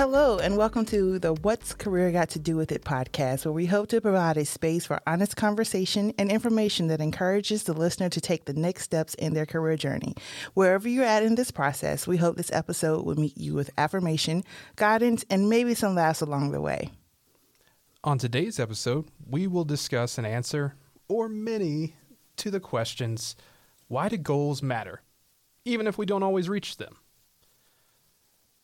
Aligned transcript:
Hello, 0.00 0.38
and 0.38 0.56
welcome 0.56 0.86
to 0.86 1.18
the 1.18 1.34
What's 1.34 1.74
Career 1.74 2.10
Got 2.10 2.30
to 2.30 2.38
Do 2.38 2.56
with 2.56 2.72
It 2.72 2.84
podcast, 2.84 3.44
where 3.44 3.52
we 3.52 3.66
hope 3.66 3.90
to 3.90 4.00
provide 4.00 4.38
a 4.38 4.46
space 4.46 4.86
for 4.86 4.98
honest 5.06 5.36
conversation 5.36 6.14
and 6.16 6.32
information 6.32 6.86
that 6.86 7.02
encourages 7.02 7.64
the 7.64 7.74
listener 7.74 8.08
to 8.08 8.18
take 8.18 8.46
the 8.46 8.54
next 8.54 8.84
steps 8.84 9.12
in 9.12 9.34
their 9.34 9.44
career 9.44 9.76
journey. 9.76 10.14
Wherever 10.54 10.88
you're 10.88 11.04
at 11.04 11.22
in 11.22 11.34
this 11.34 11.50
process, 11.50 12.06
we 12.06 12.16
hope 12.16 12.38
this 12.38 12.50
episode 12.50 13.04
will 13.04 13.20
meet 13.20 13.36
you 13.36 13.52
with 13.52 13.68
affirmation, 13.76 14.42
guidance, 14.76 15.22
and 15.28 15.50
maybe 15.50 15.74
some 15.74 15.96
laughs 15.96 16.22
along 16.22 16.52
the 16.52 16.62
way. 16.62 16.92
On 18.02 18.16
today's 18.16 18.58
episode, 18.58 19.04
we 19.28 19.46
will 19.46 19.66
discuss 19.66 20.16
an 20.16 20.24
answer, 20.24 20.76
or 21.08 21.28
many, 21.28 21.94
to 22.38 22.50
the 22.50 22.58
questions 22.58 23.36
why 23.88 24.08
do 24.08 24.16
goals 24.16 24.62
matter, 24.62 25.02
even 25.66 25.86
if 25.86 25.98
we 25.98 26.06
don't 26.06 26.22
always 26.22 26.48
reach 26.48 26.78
them? 26.78 26.96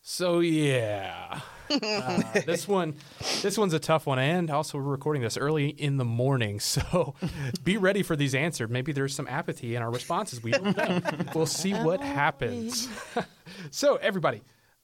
So 0.08 0.38
yeah, 0.38 1.40
uh, 1.68 2.22
this 2.46 2.68
one, 2.68 2.94
this 3.42 3.58
one's 3.58 3.74
a 3.74 3.80
tough 3.80 4.06
one, 4.06 4.20
and 4.20 4.48
also 4.52 4.78
we're 4.78 4.84
recording 4.84 5.20
this 5.20 5.36
early 5.36 5.66
in 5.66 5.96
the 5.96 6.04
morning, 6.04 6.60
so 6.60 7.16
be 7.64 7.76
ready 7.76 8.04
for 8.04 8.14
these 8.14 8.32
answers. 8.32 8.70
Maybe 8.70 8.92
there's 8.92 9.16
some 9.16 9.26
apathy 9.26 9.74
in 9.74 9.82
our 9.82 9.90
responses. 9.90 10.40
We 10.40 10.52
don't 10.52 10.76
know. 10.76 11.00
we'll 11.34 11.44
see 11.44 11.72
what 11.82 12.00
happens. 12.00 12.88
so 13.72 13.96
everybody, 13.96 14.42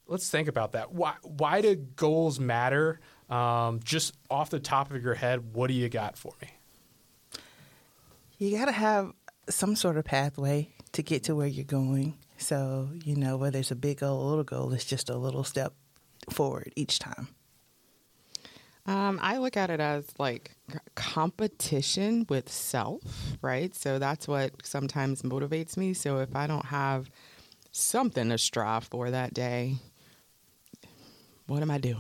let's 0.08 0.28
think 0.28 0.48
about 0.48 0.72
that. 0.72 0.92
Why 0.92 1.14
why 1.22 1.60
do 1.60 1.76
goals 1.76 2.40
matter? 2.40 2.98
Um, 3.30 3.78
just 3.84 4.14
off 4.28 4.50
the 4.50 4.58
top 4.58 4.90
of 4.90 5.04
your 5.04 5.14
head, 5.14 5.54
what 5.54 5.68
do 5.68 5.74
you 5.74 5.88
got 5.88 6.18
for 6.18 6.32
me? 6.42 6.48
You 8.38 8.58
got 8.58 8.64
to 8.64 8.72
have 8.72 9.12
some 9.48 9.76
sort 9.76 9.98
of 9.98 10.04
pathway 10.04 10.70
to 10.94 11.02
get 11.04 11.22
to 11.24 11.36
where 11.36 11.46
you're 11.46 11.64
going. 11.64 12.18
So, 12.42 12.90
you 13.04 13.16
know, 13.16 13.36
whether 13.36 13.58
it's 13.60 13.70
a 13.70 13.76
big 13.76 14.00
goal 14.00 14.20
or 14.20 14.24
a 14.24 14.28
little 14.28 14.44
goal, 14.44 14.72
it's 14.72 14.84
just 14.84 15.08
a 15.08 15.16
little 15.16 15.44
step 15.44 15.72
forward 16.30 16.72
each 16.76 16.98
time. 16.98 17.28
Um, 18.84 19.20
I 19.22 19.38
look 19.38 19.56
at 19.56 19.70
it 19.70 19.78
as 19.78 20.06
like 20.18 20.56
competition 20.96 22.26
with 22.28 22.50
self, 22.50 23.02
right? 23.40 23.72
So 23.74 24.00
that's 24.00 24.26
what 24.26 24.52
sometimes 24.64 25.22
motivates 25.22 25.76
me. 25.76 25.94
So 25.94 26.18
if 26.18 26.34
I 26.34 26.48
don't 26.48 26.66
have 26.66 27.08
something 27.70 28.28
to 28.30 28.38
strive 28.38 28.84
for 28.84 29.10
that 29.10 29.32
day, 29.32 29.76
what 31.46 31.62
am 31.62 31.70
I 31.70 31.78
doing? 31.78 31.96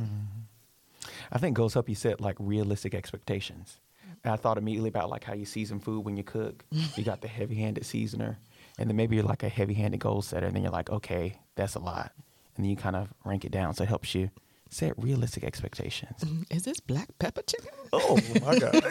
Mm-hmm. 0.00 1.08
I 1.32 1.38
think 1.38 1.56
goals 1.56 1.72
help 1.74 1.88
you 1.88 1.94
set 1.94 2.20
like 2.20 2.36
realistic 2.38 2.94
expectations. 2.94 3.78
And 4.24 4.32
I 4.32 4.36
thought 4.36 4.58
immediately 4.58 4.88
about 4.88 5.10
like 5.10 5.24
how 5.24 5.34
you 5.34 5.46
season 5.46 5.80
food 5.80 6.04
when 6.04 6.16
you 6.16 6.22
cook. 6.22 6.64
you 6.96 7.04
got 7.04 7.22
the 7.22 7.28
heavy-handed 7.28 7.84
seasoner, 7.84 8.38
and 8.78 8.88
then 8.88 8.96
maybe 8.96 9.16
you're 9.16 9.24
like 9.24 9.42
a 9.42 9.48
heavy-handed 9.48 10.00
goal 10.00 10.22
setter, 10.22 10.46
and 10.46 10.54
then 10.54 10.62
you're 10.62 10.72
like, 10.72 10.90
okay, 10.90 11.38
that's 11.54 11.74
a 11.74 11.80
lot, 11.80 12.12
and 12.56 12.64
then 12.64 12.70
you 12.70 12.76
kind 12.76 12.96
of 12.96 13.12
rank 13.24 13.44
it 13.44 13.52
down, 13.52 13.74
so 13.74 13.84
it 13.84 13.88
helps 13.88 14.14
you 14.14 14.30
set 14.70 14.92
realistic 14.96 15.44
expectations. 15.44 16.24
Is 16.50 16.64
this 16.64 16.80
black 16.80 17.08
pepper 17.18 17.42
chicken? 17.42 17.70
Oh 17.92 18.18
my 18.44 18.58
god! 18.58 18.82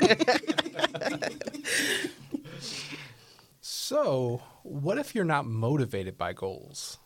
so, 3.62 4.42
what 4.64 4.98
if 4.98 5.14
you're 5.14 5.26
not 5.26 5.46
motivated 5.46 6.18
by 6.18 6.34
goals? 6.34 7.00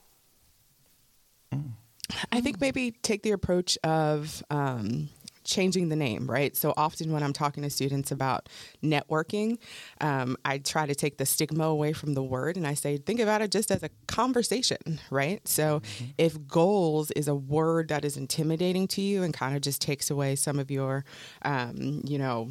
I 2.32 2.42
think 2.42 2.62
maybe 2.62 2.92
take 2.92 3.24
the 3.24 3.32
approach 3.32 3.78
of 3.84 4.44
um, 4.50 5.10
changing 5.48 5.90
the 5.90 5.96
name, 5.96 6.30
right? 6.30 6.56
So 6.56 6.74
often 6.78 7.12
when 7.12 7.24
I'm 7.24 7.34
talking 7.34 7.64
to 7.64 7.70
students 7.70 8.12
about 8.12 8.50
networking, 8.84 9.58
um, 10.02 10.38
I 10.46 10.60
try 10.60 10.86
to 10.86 10.94
take 10.94 11.18
the 11.18 11.26
stigma 11.26 11.64
away 11.64 11.94
from 11.94 12.14
the 12.14 12.22
word 12.22 12.58
and 12.58 12.68
I 12.68 12.74
say, 12.74 12.98
think 12.98 13.20
about 13.20 13.42
it 13.42 13.50
just 13.50 13.72
as 13.72 13.82
a 13.82 13.90
conversation, 14.08 15.00
right? 15.10 15.46
So 15.48 15.80
mm-hmm. 15.80 16.06
if 16.18 16.48
goals 16.48 17.12
is 17.12 17.28
a 17.28 17.36
word 17.36 17.88
that 17.88 18.06
is 18.06 18.18
intimidating 18.18 18.88
to 18.90 19.02
you 19.02 19.24
and 19.24 19.34
kind 19.34 19.56
of 19.56 19.62
just 19.62 19.82
takes 19.82 20.12
away 20.12 20.36
some 20.36 20.60
of 20.60 20.70
your, 20.70 21.06
um, 21.42 22.02
you 22.06 22.20
know, 22.20 22.50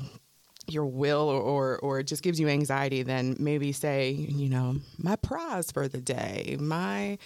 your 0.69 0.87
will 0.87 1.29
or, 1.29 1.41
or, 1.41 1.79
or 1.79 2.03
just 2.03 2.23
gives 2.23 2.41
you 2.41 2.49
anxiety, 2.49 3.03
then 3.03 3.37
maybe 3.39 3.73
say, 3.73 4.11
you 4.11 4.49
know, 4.49 4.77
my 4.99 5.17
prize 5.17 5.71
for 5.71 5.87
the 5.89 6.01
day, 6.01 6.56
my 6.59 7.19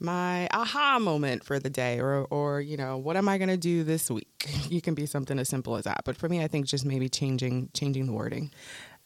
my 0.00 0.48
aha 0.52 0.98
moment 0.98 1.44
for 1.44 1.58
the 1.58 1.70
day, 1.70 2.00
or 2.00 2.24
or 2.30 2.60
you 2.60 2.76
know, 2.76 2.96
what 2.96 3.16
am 3.16 3.28
I 3.28 3.38
going 3.38 3.50
to 3.50 3.56
do 3.56 3.84
this 3.84 4.10
week? 4.10 4.27
You 4.68 4.80
can 4.80 4.94
be 4.94 5.06
something 5.06 5.38
as 5.38 5.48
simple 5.48 5.76
as 5.76 5.84
that. 5.84 6.02
But 6.04 6.16
for 6.16 6.28
me, 6.28 6.42
I 6.42 6.48
think 6.48 6.66
just 6.66 6.84
maybe 6.84 7.08
changing 7.08 7.70
changing 7.74 8.06
the 8.06 8.12
wording. 8.12 8.52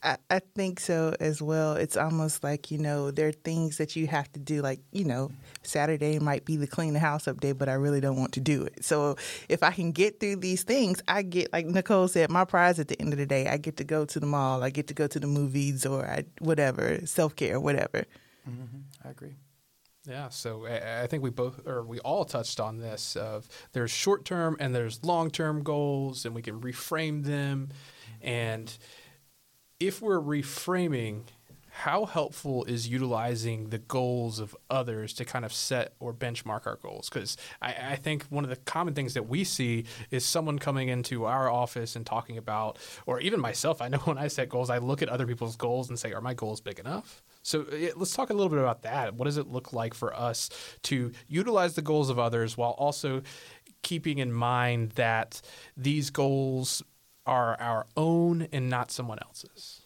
I, 0.03 0.17
I 0.31 0.41
think 0.41 0.81
so 0.81 1.15
as 1.21 1.41
well. 1.41 1.75
It's 1.75 1.97
almost 1.97 2.43
like, 2.43 2.71
you 2.71 2.79
know, 2.79 3.11
there 3.11 3.29
are 3.29 3.33
things 3.33 3.79
that 3.79 3.95
you 3.95 4.09
have 4.09 4.31
to 4.33 4.41
do, 4.41 4.61
like, 4.61 4.81
you 4.91 5.05
know, 5.05 5.31
Saturday 5.63 6.19
might 6.19 6.45
be 6.45 6.57
the 6.57 6.67
clean 6.67 6.93
the 6.93 6.99
house 6.99 7.29
up 7.29 7.41
day, 7.41 7.53
but 7.53 7.69
I 7.69 7.75
really 7.75 8.01
don't 8.01 8.17
want 8.17 8.33
to 8.33 8.41
do 8.41 8.65
it. 8.65 8.85
So 8.85 9.17
if 9.49 9.63
I 9.63 9.71
can 9.71 9.93
get 9.93 10.19
through 10.19 10.37
these 10.37 10.65
things, 10.65 11.01
I 11.07 11.23
get, 11.23 11.53
like 11.53 11.67
Nicole 11.67 12.09
said, 12.09 12.31
my 12.31 12.45
prize 12.45 12.81
at 12.81 12.89
the 12.89 13.01
end 13.01 13.13
of 13.13 13.19
the 13.19 13.27
day, 13.27 13.47
I 13.49 13.59
get 13.59 13.77
to 13.77 13.85
go 13.85 14.05
to 14.05 14.19
the 14.19 14.27
mall, 14.27 14.65
I 14.65 14.71
get 14.71 14.89
to 14.89 14.95
go 14.95 15.07
to 15.07 15.21
the 15.21 15.29
movies 15.29 15.87
or 15.87 16.05
I, 16.05 16.25
whatever, 16.41 17.07
self 17.07 17.37
care, 17.37 17.61
whatever. 17.61 18.05
Mm-hmm. 18.49 18.79
I 19.05 19.11
agree. 19.11 19.35
Yeah, 20.09 20.31
so 20.31 20.67
I 20.67 21.07
think 21.07 21.23
we 21.23 21.31
both 21.31 21.67
or 21.67 21.85
we 21.85 22.01
all 22.01 22.25
touched 22.25 22.59
on 22.59 22.79
this 22.79 23.15
of 23.15 23.49
there's 23.73 23.93
short 23.93 24.25
term 24.25 24.57
and 24.59 24.75
there's 24.75 25.05
long 25.05 25.31
term 25.31 25.63
goals 25.63 26.25
and 26.25 26.35
we 26.35 26.43
can 26.43 26.61
reframe 26.61 27.25
them 27.25 27.69
and 28.21 28.77
if 29.81 30.01
we're 30.01 30.21
reframing, 30.21 31.25
how 31.71 32.05
helpful 32.05 32.65
is 32.65 32.87
utilizing 32.87 33.71
the 33.71 33.79
goals 33.79 34.39
of 34.39 34.55
others 34.71 35.13
to 35.15 35.25
kind 35.25 35.45
of 35.45 35.53
set 35.53 35.95
or 35.99 36.13
benchmark 36.13 36.67
our 36.67 36.77
goals? 36.77 37.09
Because 37.09 37.37
I, 37.61 37.75
I, 37.93 37.97
think 37.97 38.25
one 38.25 38.45
of 38.45 38.51
the 38.51 38.57
common 38.57 38.95
things 38.95 39.15
that 39.15 39.27
we 39.27 39.43
see 39.43 39.87
is 40.11 40.25
someone 40.25 40.59
coming 40.59 40.89
into 40.89 41.25
our 41.25 41.51
office 41.51 41.97
and 41.97 42.05
talking 42.05 42.37
about, 42.37 42.79
or 43.07 43.21
even 43.21 43.41
myself, 43.41 43.81
I 43.81 43.89
know 43.89 43.99
when 44.05 44.19
I 44.19 44.29
set 44.29 44.51
goals, 44.51 44.69
I 44.69 44.79
look 44.79 45.01
at 45.01 45.09
other 45.09 45.27
people's 45.27 45.57
goals 45.57 45.89
and 45.89 45.99
say, 45.99 46.13
are 46.13 46.21
my 46.21 46.35
goals 46.35 46.61
big 46.61 46.79
enough? 46.79 47.23
So 47.43 47.67
let's 47.97 48.15
talk 48.15 48.31
a 48.31 48.35
little 48.35 48.49
bit 48.49 48.61
about 48.61 48.83
that. 48.83 49.15
What 49.15 49.25
does 49.25 49.37
it 49.37 49.49
look 49.49 49.73
like 49.73 49.95
for 49.95 50.15
us 50.15 50.49
to 50.85 51.13
utilize 51.27 51.75
the 51.75 51.83
goals 51.83 52.09
of 52.09 52.19
others 52.19 52.57
while 52.57 52.71
also 52.73 53.23
keeping 53.83 54.19
in 54.19 54.33
mind 54.33 54.93
that 54.93 55.43
these 55.77 56.11
goals 56.11 56.83
are 57.27 57.61
our 57.61 57.87
own 57.97 58.49
and 58.53 58.71
not 58.71 58.91
someone 58.91 59.19
else's? 59.23 59.83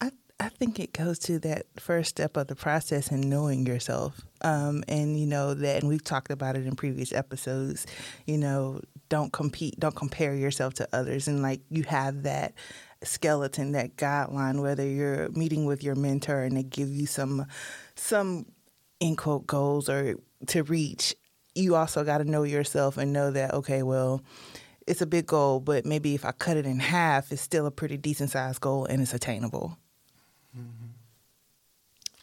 I 0.00 0.10
I 0.40 0.48
think 0.48 0.80
it 0.80 0.92
goes 0.92 1.20
to 1.20 1.38
that 1.40 1.66
first 1.78 2.10
step 2.10 2.36
of 2.36 2.48
the 2.48 2.56
process 2.56 3.08
and 3.08 3.30
knowing 3.30 3.66
yourself. 3.66 4.20
Um, 4.40 4.82
and 4.88 5.18
you 5.18 5.26
know 5.26 5.54
that, 5.54 5.80
and 5.80 5.88
we've 5.88 6.04
talked 6.04 6.30
about 6.32 6.56
it 6.56 6.66
in 6.66 6.74
previous 6.74 7.12
episodes. 7.12 7.86
You 8.26 8.38
know, 8.38 8.80
don't 9.08 9.32
compete, 9.32 9.78
don't 9.78 9.94
compare 9.94 10.34
yourself 10.34 10.74
to 10.74 10.88
others, 10.92 11.28
and 11.28 11.40
like 11.40 11.60
you 11.70 11.84
have 11.84 12.24
that 12.24 12.54
skeleton, 13.04 13.72
that 13.72 13.96
guideline. 13.96 14.62
Whether 14.62 14.86
you're 14.86 15.28
meeting 15.30 15.64
with 15.66 15.82
your 15.82 15.94
mentor 15.94 16.42
and 16.42 16.56
they 16.56 16.62
give 16.62 16.88
you 16.88 17.06
some 17.06 17.46
some 17.94 18.46
in 19.00 19.16
quote 19.16 19.46
goals 19.46 19.88
or 19.88 20.16
to 20.46 20.62
reach, 20.62 21.14
you 21.54 21.74
also 21.74 22.04
got 22.04 22.18
to 22.18 22.24
know 22.24 22.42
yourself 22.42 22.96
and 22.96 23.12
know 23.12 23.30
that 23.30 23.54
okay, 23.54 23.82
well 23.82 24.22
it's 24.86 25.00
a 25.00 25.06
big 25.06 25.26
goal, 25.26 25.60
but 25.60 25.86
maybe 25.86 26.14
if 26.14 26.24
I 26.24 26.32
cut 26.32 26.56
it 26.56 26.66
in 26.66 26.78
half, 26.78 27.32
it's 27.32 27.40
still 27.40 27.66
a 27.66 27.70
pretty 27.70 27.96
decent 27.96 28.30
sized 28.30 28.60
goal 28.60 28.84
and 28.84 29.00
it's 29.00 29.14
attainable. 29.14 29.78
Mm-hmm. 30.56 30.84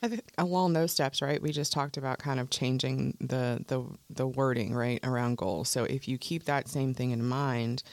I 0.04 0.08
think 0.08 0.24
along 0.38 0.74
those 0.74 0.92
steps, 0.92 1.22
right? 1.22 1.42
We 1.42 1.52
just 1.52 1.72
talked 1.72 1.98
about 1.98 2.18
kind 2.20 2.40
of 2.40 2.50
changing 2.50 3.18
the 3.20 3.64
the 3.68 3.84
the 4.10 4.28
wording 4.28 4.74
right 4.74 5.00
around 5.04 5.38
goals. 5.38 5.70
So 5.70 5.84
if 5.84 6.08
you 6.08 6.18
keep 6.18 6.46
that 6.46 6.68
same 6.68 6.94
thing 6.96 7.12
in 7.12 7.24
mind, 7.24 7.84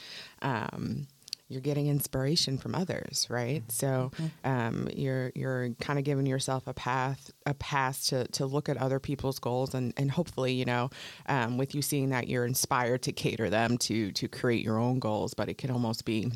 um, 0.41 1.07
you're 1.49 1.63
getting 1.63 1.87
inspiration 1.87 2.59
from 2.59 2.75
others, 2.75 3.27
right? 3.31 3.63
Mm-hmm. 3.63 3.71
So 3.71 4.13
mm-hmm. 4.17 4.49
um, 4.49 4.89
you're 4.95 5.33
you're 5.35 5.71
kind 5.81 5.99
of 5.99 6.05
giving 6.05 6.27
yourself 6.27 6.67
a 6.67 6.75
path 6.75 7.31
a 7.47 7.55
path 7.55 8.07
to 8.09 8.29
to 8.29 8.47
look 8.47 8.69
at 8.69 8.77
other 8.77 9.01
people's 9.01 9.39
goals 9.39 9.75
and 9.75 9.95
and 9.97 10.11
hopefully 10.11 10.53
you 10.53 10.65
know 10.65 10.91
um, 11.27 11.57
with 11.57 11.75
you 11.75 11.83
seeing 11.83 12.11
that 12.11 12.29
you're 12.29 12.45
inspired 12.45 13.03
to 13.03 13.13
cater 13.13 13.49
them 13.49 13.79
to 13.79 14.13
to 14.13 14.29
create 14.29 14.65
your 14.65 14.79
own 14.79 14.99
goals, 14.99 15.35
but 15.35 15.49
it 15.49 15.59
can 15.59 15.71
almost 15.71 16.05
be 16.05 16.31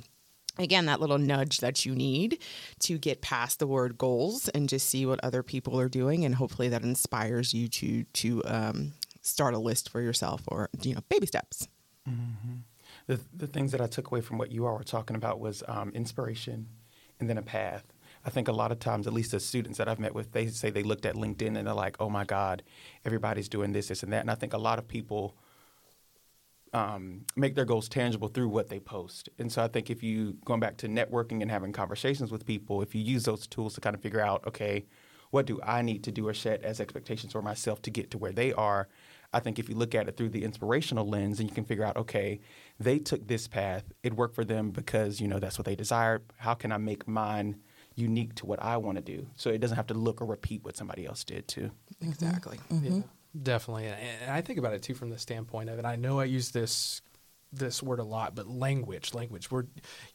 again 0.59 0.87
that 0.87 1.01
little 1.01 1.19
nudge 1.19 1.59
that 1.59 1.85
you 1.85 1.95
need 1.95 2.39
to 2.81 2.99
get 2.99 3.23
past 3.23 3.59
the 3.59 3.67
word 3.67 3.99
goals 3.99 4.49
and 4.51 4.69
just 4.69 4.89
see 4.89 5.05
what 5.07 5.21
other 5.23 5.43
people 5.43 5.79
are 5.79 5.89
doing 5.89 6.25
and 6.25 6.35
hopefully 6.35 6.69
that 6.69 6.83
inspires 6.83 7.55
you 7.55 7.69
to 7.69 8.05
to 8.13 8.43
um, 8.45 8.93
start 9.23 9.55
a 9.55 9.59
list 9.59 9.89
for 9.89 10.01
yourself 10.01 10.43
or 10.49 10.69
you 10.83 10.95
know 10.95 11.01
baby 11.09 11.27
steps 11.27 11.69
mm-hmm 12.07 12.59
the, 13.13 13.21
the 13.35 13.47
things 13.47 13.73
that 13.73 13.81
I 13.81 13.87
took 13.87 14.11
away 14.11 14.21
from 14.21 14.39
what 14.39 14.51
you 14.51 14.67
all 14.67 14.77
were 14.77 14.85
talking 14.85 15.17
about 15.17 15.39
was 15.39 15.63
um, 15.69 15.91
inspiration 15.91 16.69
and 17.21 17.29
then 17.29 17.39
a 17.39 17.43
path. 17.43 17.85
I 18.25 18.31
think 18.31 18.49
a 18.49 18.53
lot 18.53 18.73
of 18.73 18.79
times, 18.79 19.07
at 19.07 19.13
least 19.13 19.33
the 19.33 19.41
students 19.41 19.79
that 19.79 19.89
I've 19.89 19.99
met 19.99 20.15
with, 20.15 20.33
they 20.33 20.47
say 20.47 20.71
they 20.71 20.83
looked 20.83 21.07
at 21.07 21.17
LinkedIn 21.17 21.59
and 21.59 21.67
they're 21.67 21.75
like, 21.75 21.97
oh 22.01 22.09
my 22.09 22.25
God, 22.25 22.63
everybody's 23.05 23.49
doing 23.49 23.73
this, 23.73 23.89
this, 23.89 24.03
and 24.03 24.13
that. 24.13 24.21
And 24.21 24.31
I 24.31 24.35
think 24.35 24.53
a 24.53 24.59
lot 24.59 24.79
of 24.79 24.87
people 24.87 25.35
um, 26.73 27.27
make 27.37 27.55
their 27.55 27.65
goals 27.65 27.89
tangible 27.89 28.29
through 28.29 28.49
what 28.49 28.69
they 28.69 28.81
post. 28.81 29.29
And 29.39 29.51
so 29.53 29.63
I 29.63 29.69
think 29.69 29.91
if 29.91 30.03
you, 30.03 30.39
going 30.45 30.61
back 30.61 30.77
to 30.79 30.89
networking 30.89 31.43
and 31.43 31.51
having 31.51 31.73
conversations 31.73 32.31
with 32.31 32.47
people, 32.47 32.81
if 32.81 32.95
you 32.95 33.03
use 33.03 33.25
those 33.25 33.47
tools 33.47 33.75
to 33.75 33.81
kind 33.81 33.95
of 33.95 34.01
figure 34.01 34.21
out, 34.21 34.47
okay, 34.47 34.87
what 35.31 35.47
do 35.47 35.61
I 35.63 35.83
need 35.83 36.05
to 36.05 36.13
do 36.13 36.29
or 36.29 36.35
set 36.35 36.63
as 36.63 36.81
expectations 36.81 37.33
for 37.33 37.43
myself 37.43 37.83
to 37.83 37.91
get 37.91 38.11
to 38.13 38.19
where 38.19 38.33
they 38.33 38.53
are? 38.53 38.89
I 39.33 39.41
think 39.41 39.59
if 39.59 39.69
you 39.69 39.75
look 39.75 39.95
at 39.95 40.09
it 40.09 40.17
through 40.17 40.31
the 40.31 40.45
inspirational 40.45 41.09
lens 41.09 41.41
and 41.41 41.49
you 41.49 41.55
can 41.55 41.65
figure 41.65 41.85
out, 41.85 41.97
okay, 41.97 42.41
they 42.79 42.99
took 42.99 43.27
this 43.27 43.49
path, 43.49 43.85
it 44.03 44.15
worked 44.15 44.35
for 44.35 44.45
them 44.45 44.71
because, 44.71 45.21
you 45.21 45.29
know, 45.29 45.39
that's 45.39 45.59
what 45.59 45.65
they 45.65 45.75
desired. 45.75 46.23
How 46.37 46.55
can 46.55 46.71
I 46.71 46.77
make 46.77 47.09
mine 47.09 47.57
unique 47.95 48.35
to 48.37 48.47
what 48.47 48.63
I 48.63 48.77
want 48.77 48.97
to 48.97 49.03
do? 49.03 49.27
So 49.37 49.51
it 49.51 49.59
doesn't 49.59 49.77
have 49.77 49.87
to 49.89 49.95
look 49.95 50.21
or 50.21 50.27
repeat 50.27 50.65
what 50.65 50.77
somebody 50.77 51.07
else 51.07 51.25
did 51.25 51.49
too. 51.49 51.71
Exactly. 52.01 52.59
Mm-hmm. 52.71 52.97
Yeah, 52.97 53.03
definitely. 53.43 53.87
And, 53.87 53.97
and 54.23 54.31
I 54.31 54.43
think 54.43 54.59
about 54.59 54.75
it 54.75 54.83
too 54.83 54.95
from 54.95 55.11
the 55.11 55.19
standpoint 55.19 55.71
of, 55.71 55.79
and 55.79 55.87
I 55.87 55.97
know 55.97 56.21
I 56.21 56.25
use 56.25 56.51
this 56.51 57.01
this 57.53 57.83
word 57.83 57.99
a 57.99 58.05
lot, 58.05 58.35
but 58.35 58.49
language, 58.49 59.13
language. 59.15 59.51
We're 59.51 59.67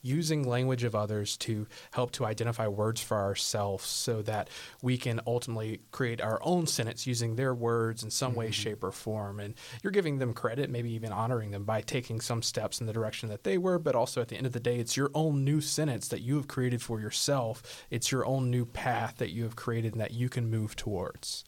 using 0.02 0.48
language 0.48 0.84
of 0.84 0.96
others 0.96 1.38
to 1.38 1.68
help 1.92 2.12
to 2.14 2.26
identify 2.26 2.68
words 2.68 3.02
for 3.02 3.18
ourselves 3.18 3.86
so 3.86 4.22
that 4.24 4.50
we 4.82 4.98
can 4.98 5.22
ultimately 5.28 5.82
create 5.92 6.22
our 6.22 6.40
own 6.42 6.66
sentence 6.66 7.06
using 7.06 7.36
their 7.36 7.54
words 7.54 8.04
in 8.04 8.10
some 8.10 8.34
way, 8.34 8.46
mm-hmm. 8.46 8.54
shape, 8.54 8.84
or 8.84 8.92
form. 8.92 9.40
And 9.40 9.54
you're 9.84 9.92
giving 9.92 10.18
them 10.18 10.34
credit, 10.34 10.70
maybe 10.70 10.92
even 10.94 11.12
honoring 11.12 11.52
them 11.52 11.64
by 11.64 11.82
taking 11.82 12.22
some 12.22 12.42
steps 12.42 12.82
in 12.82 12.88
the 12.88 12.94
direction 12.94 13.30
that 13.30 13.44
they 13.44 13.58
were, 13.58 13.78
but 13.78 13.96
also 13.96 14.22
at 14.22 14.30
the 14.30 14.38
end 14.38 14.48
of 14.48 14.54
the 14.54 14.60
day, 14.60 14.78
it's 14.78 14.98
your 14.98 15.12
own 15.14 15.44
new 15.44 15.62
sentence 15.62 16.08
that 16.08 16.22
you 16.22 16.36
have 16.38 16.48
created 16.48 16.82
for 16.82 17.00
yourself. 17.00 17.86
It's 17.90 18.12
your 18.12 18.26
own 18.26 18.50
new 18.50 18.66
path 18.66 19.18
that 19.18 19.32
you 19.32 19.44
have 19.44 19.56
created 19.56 19.94
and 19.94 20.02
that 20.02 20.14
you 20.14 20.30
can 20.30 20.50
move 20.50 20.76
towards. 20.76 21.46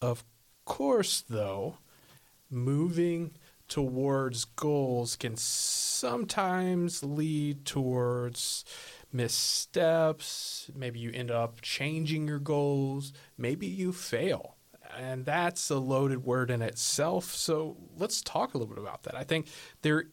Of 0.00 0.24
course, 0.64 1.24
though, 1.28 1.78
moving 2.50 3.32
towards 3.68 4.44
goals 4.44 5.16
can 5.16 5.36
sometimes 5.36 7.02
lead 7.02 7.64
towards 7.64 8.64
missteps. 9.12 10.70
Maybe 10.74 10.98
you 10.98 11.10
end 11.12 11.30
up 11.30 11.60
changing 11.60 12.28
your 12.28 12.38
goals. 12.38 13.12
Maybe 13.36 13.66
you 13.66 13.92
fail. 13.92 14.56
And 14.98 15.24
that's 15.24 15.70
a 15.70 15.78
loaded 15.78 16.24
word 16.24 16.50
in 16.50 16.62
itself. 16.62 17.34
So 17.34 17.76
let's 17.96 18.22
talk 18.22 18.54
a 18.54 18.58
little 18.58 18.74
bit 18.74 18.82
about 18.82 19.02
that. 19.04 19.14
I 19.14 19.24
think 19.24 19.48
there, 19.82 20.04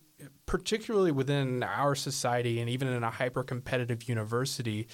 particularly 0.46 1.12
within 1.12 1.64
our 1.64 1.96
society 1.96 2.60
and 2.60 2.70
even 2.70 2.90
in 2.90 3.04
a 3.04 3.10
hyper 3.10 3.44
competitive 3.44 4.08
university, 4.10 4.88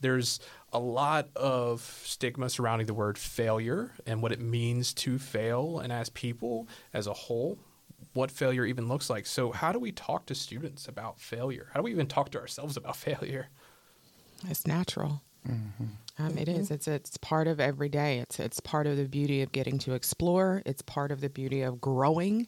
there's 0.00 0.38
a 0.72 0.78
lot 0.78 1.28
of 1.34 1.80
stigma 2.04 2.48
surrounding 2.48 2.86
the 2.86 2.94
word 2.94 3.18
failure 3.18 3.92
and 4.06 4.22
what 4.22 4.32
it 4.32 4.40
means 4.40 4.94
to 4.94 5.18
fail, 5.18 5.80
and 5.80 5.92
as 5.92 6.08
people 6.10 6.68
as 6.92 7.08
a 7.08 7.12
whole, 7.12 7.58
what 8.18 8.32
failure 8.32 8.66
even 8.66 8.88
looks 8.88 9.08
like. 9.08 9.26
So, 9.26 9.52
how 9.52 9.70
do 9.70 9.78
we 9.78 9.92
talk 9.92 10.26
to 10.26 10.34
students 10.34 10.88
about 10.88 11.20
failure? 11.20 11.68
How 11.72 11.80
do 11.80 11.84
we 11.84 11.92
even 11.92 12.08
talk 12.08 12.30
to 12.32 12.40
ourselves 12.40 12.76
about 12.76 12.96
failure? 13.08 13.48
It's 14.48 14.66
natural. 14.66 15.22
Um, 16.18 16.36
it 16.36 16.48
is. 16.48 16.70
It's 16.72 16.88
it's 16.88 17.16
part 17.16 17.46
of 17.46 17.60
every 17.60 17.88
day. 17.88 18.18
It's 18.18 18.40
it's 18.40 18.58
part 18.60 18.88
of 18.88 18.96
the 18.96 19.04
beauty 19.06 19.40
of 19.42 19.52
getting 19.52 19.78
to 19.78 19.94
explore. 19.94 20.62
It's 20.66 20.82
part 20.82 21.12
of 21.12 21.20
the 21.20 21.30
beauty 21.30 21.62
of 21.62 21.80
growing. 21.80 22.46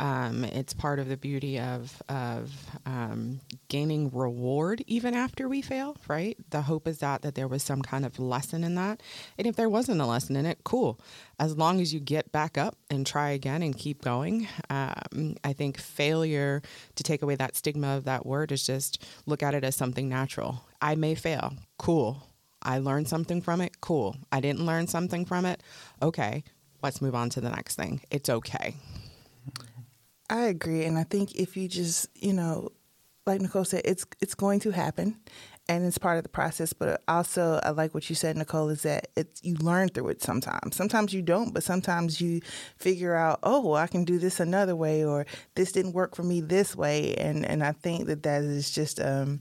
Um, 0.00 0.44
it's 0.44 0.72
part 0.72 0.98
of 0.98 1.08
the 1.08 1.18
beauty 1.18 1.60
of 1.60 2.02
of 2.08 2.50
um, 2.86 3.40
gaining 3.72 4.10
reward 4.10 4.84
even 4.86 5.14
after 5.14 5.48
we 5.48 5.62
fail. 5.62 5.96
Right. 6.06 6.36
The 6.50 6.62
hope 6.62 6.86
is 6.86 6.98
that 6.98 7.22
that 7.22 7.34
there 7.34 7.48
was 7.48 7.62
some 7.62 7.80
kind 7.80 8.04
of 8.04 8.18
lesson 8.18 8.64
in 8.64 8.74
that, 8.74 9.02
and 9.38 9.46
if 9.46 9.56
there 9.56 9.70
wasn't 9.70 10.02
a 10.02 10.06
lesson 10.06 10.36
in 10.36 10.44
it, 10.44 10.58
cool. 10.62 11.00
As 11.38 11.56
long 11.56 11.80
as 11.80 11.94
you 11.94 11.98
get 11.98 12.30
back 12.32 12.58
up 12.58 12.76
and 12.90 13.06
try 13.06 13.30
again 13.30 13.62
and 13.62 13.76
keep 13.76 14.02
going. 14.02 14.46
Um, 14.68 15.36
I 15.42 15.54
think 15.54 15.78
failure 15.78 16.60
to 16.96 17.02
take 17.02 17.22
away 17.22 17.36
that 17.36 17.56
stigma 17.56 17.96
of 17.96 18.04
that 18.04 18.26
word 18.26 18.52
is 18.52 18.66
just 18.66 19.02
look 19.24 19.42
at 19.42 19.54
it 19.54 19.64
as 19.64 19.74
something 19.74 20.08
natural. 20.08 20.66
I 20.80 20.94
may 20.94 21.14
fail. 21.14 21.54
Cool. 21.78 22.22
I 22.62 22.78
learned 22.78 23.08
something 23.08 23.40
from 23.40 23.60
it. 23.62 23.80
Cool. 23.80 24.16
I 24.30 24.40
didn't 24.40 24.66
learn 24.66 24.86
something 24.86 25.24
from 25.24 25.46
it. 25.46 25.62
Okay. 26.02 26.44
Let's 26.82 27.00
move 27.00 27.14
on 27.14 27.30
to 27.30 27.40
the 27.40 27.50
next 27.50 27.76
thing. 27.76 28.02
It's 28.10 28.28
okay. 28.28 28.74
I 30.28 30.44
agree, 30.44 30.84
and 30.84 30.96
I 30.98 31.04
think 31.04 31.34
if 31.34 31.56
you 31.56 31.68
just, 31.68 32.08
you 32.14 32.32
know, 32.32 32.70
like 33.26 33.40
Nicole 33.40 33.64
said, 33.64 33.82
it's 33.84 34.04
it's 34.20 34.34
going 34.34 34.60
to 34.60 34.70
happen, 34.70 35.16
and 35.68 35.84
it's 35.86 35.98
part 35.98 36.16
of 36.16 36.22
the 36.24 36.28
process. 36.28 36.72
But 36.72 37.02
also, 37.06 37.60
I 37.62 37.70
like 37.70 37.94
what 37.94 38.08
you 38.10 38.16
said, 38.16 38.36
Nicole, 38.36 38.68
is 38.68 38.82
that 38.82 39.08
it's 39.16 39.42
you 39.44 39.54
learn 39.56 39.88
through 39.88 40.08
it. 40.08 40.22
Sometimes, 40.22 40.74
sometimes 40.76 41.12
you 41.12 41.22
don't, 41.22 41.54
but 41.54 41.62
sometimes 41.62 42.20
you 42.20 42.40
figure 42.76 43.14
out, 43.14 43.38
oh, 43.42 43.60
well, 43.60 43.76
I 43.76 43.86
can 43.86 44.04
do 44.04 44.18
this 44.18 44.40
another 44.40 44.74
way, 44.74 45.04
or 45.04 45.26
this 45.54 45.72
didn't 45.72 45.92
work 45.92 46.16
for 46.16 46.24
me 46.24 46.40
this 46.40 46.74
way, 46.74 47.14
and 47.14 47.46
and 47.46 47.62
I 47.62 47.72
think 47.72 48.06
that 48.06 48.22
that 48.24 48.42
is 48.42 48.70
just 48.70 49.00
um, 49.00 49.40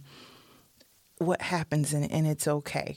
what 1.18 1.42
happens, 1.42 1.94
and 1.94 2.12
and 2.12 2.28
it's 2.28 2.48
okay. 2.48 2.96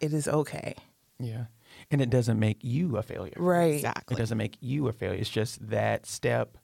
It 0.00 0.12
is 0.12 0.26
okay, 0.26 0.74
Yeah. 1.18 1.46
And 1.90 2.00
it 2.00 2.08
doesn't 2.08 2.38
make 2.40 2.64
you 2.64 2.96
a 2.96 3.02
failure. 3.02 3.34
right? 3.36 3.74
Exactly. 3.74 4.14
It 4.14 4.18
doesn't 4.18 4.38
make 4.38 4.56
you 4.60 4.88
a 4.88 4.92
failure. 4.92 5.20
It's 5.20 5.28
just 5.28 5.68
that 5.68 6.06
step 6.06 6.56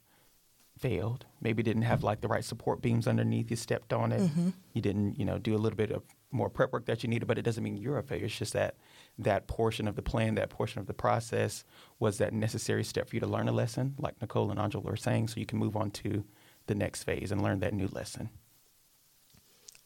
failed. 0.77 1.25
Maybe 1.41 1.63
didn't 1.63 1.83
have 1.83 2.03
like 2.03 2.21
the 2.21 2.27
right 2.27 2.43
support 2.43 2.81
beams 2.81 3.07
underneath. 3.07 3.49
You 3.49 3.57
stepped 3.57 3.93
on 3.93 4.11
it. 4.11 4.21
Mm-hmm. 4.21 4.49
You 4.73 4.81
didn't, 4.81 5.19
you 5.19 5.25
know, 5.25 5.37
do 5.37 5.55
a 5.55 5.57
little 5.57 5.77
bit 5.77 5.91
of 5.91 6.03
more 6.31 6.49
prep 6.49 6.73
work 6.73 6.85
that 6.85 7.03
you 7.03 7.09
needed, 7.09 7.27
but 7.27 7.37
it 7.37 7.43
doesn't 7.43 7.63
mean 7.63 7.77
you're 7.77 7.97
a 7.97 8.03
failure. 8.03 8.25
It's 8.25 8.37
just 8.37 8.53
that 8.53 8.75
that 9.19 9.47
portion 9.47 9.87
of 9.87 9.95
the 9.95 10.01
plan, 10.01 10.35
that 10.35 10.49
portion 10.49 10.79
of 10.79 10.87
the 10.87 10.93
process 10.93 11.63
was 11.99 12.17
that 12.17 12.33
necessary 12.33 12.83
step 12.83 13.09
for 13.09 13.15
you 13.15 13.19
to 13.19 13.27
learn 13.27 13.47
a 13.47 13.51
lesson, 13.51 13.95
like 13.99 14.19
Nicole 14.19 14.49
and 14.49 14.59
Angela 14.59 14.83
were 14.83 14.95
saying, 14.95 15.27
so 15.27 15.39
you 15.39 15.45
can 15.45 15.59
move 15.59 15.77
on 15.77 15.91
to 15.91 16.23
the 16.65 16.75
next 16.75 17.03
phase 17.03 17.31
and 17.31 17.41
learn 17.41 17.59
that 17.59 17.73
new 17.73 17.87
lesson. 17.87 18.29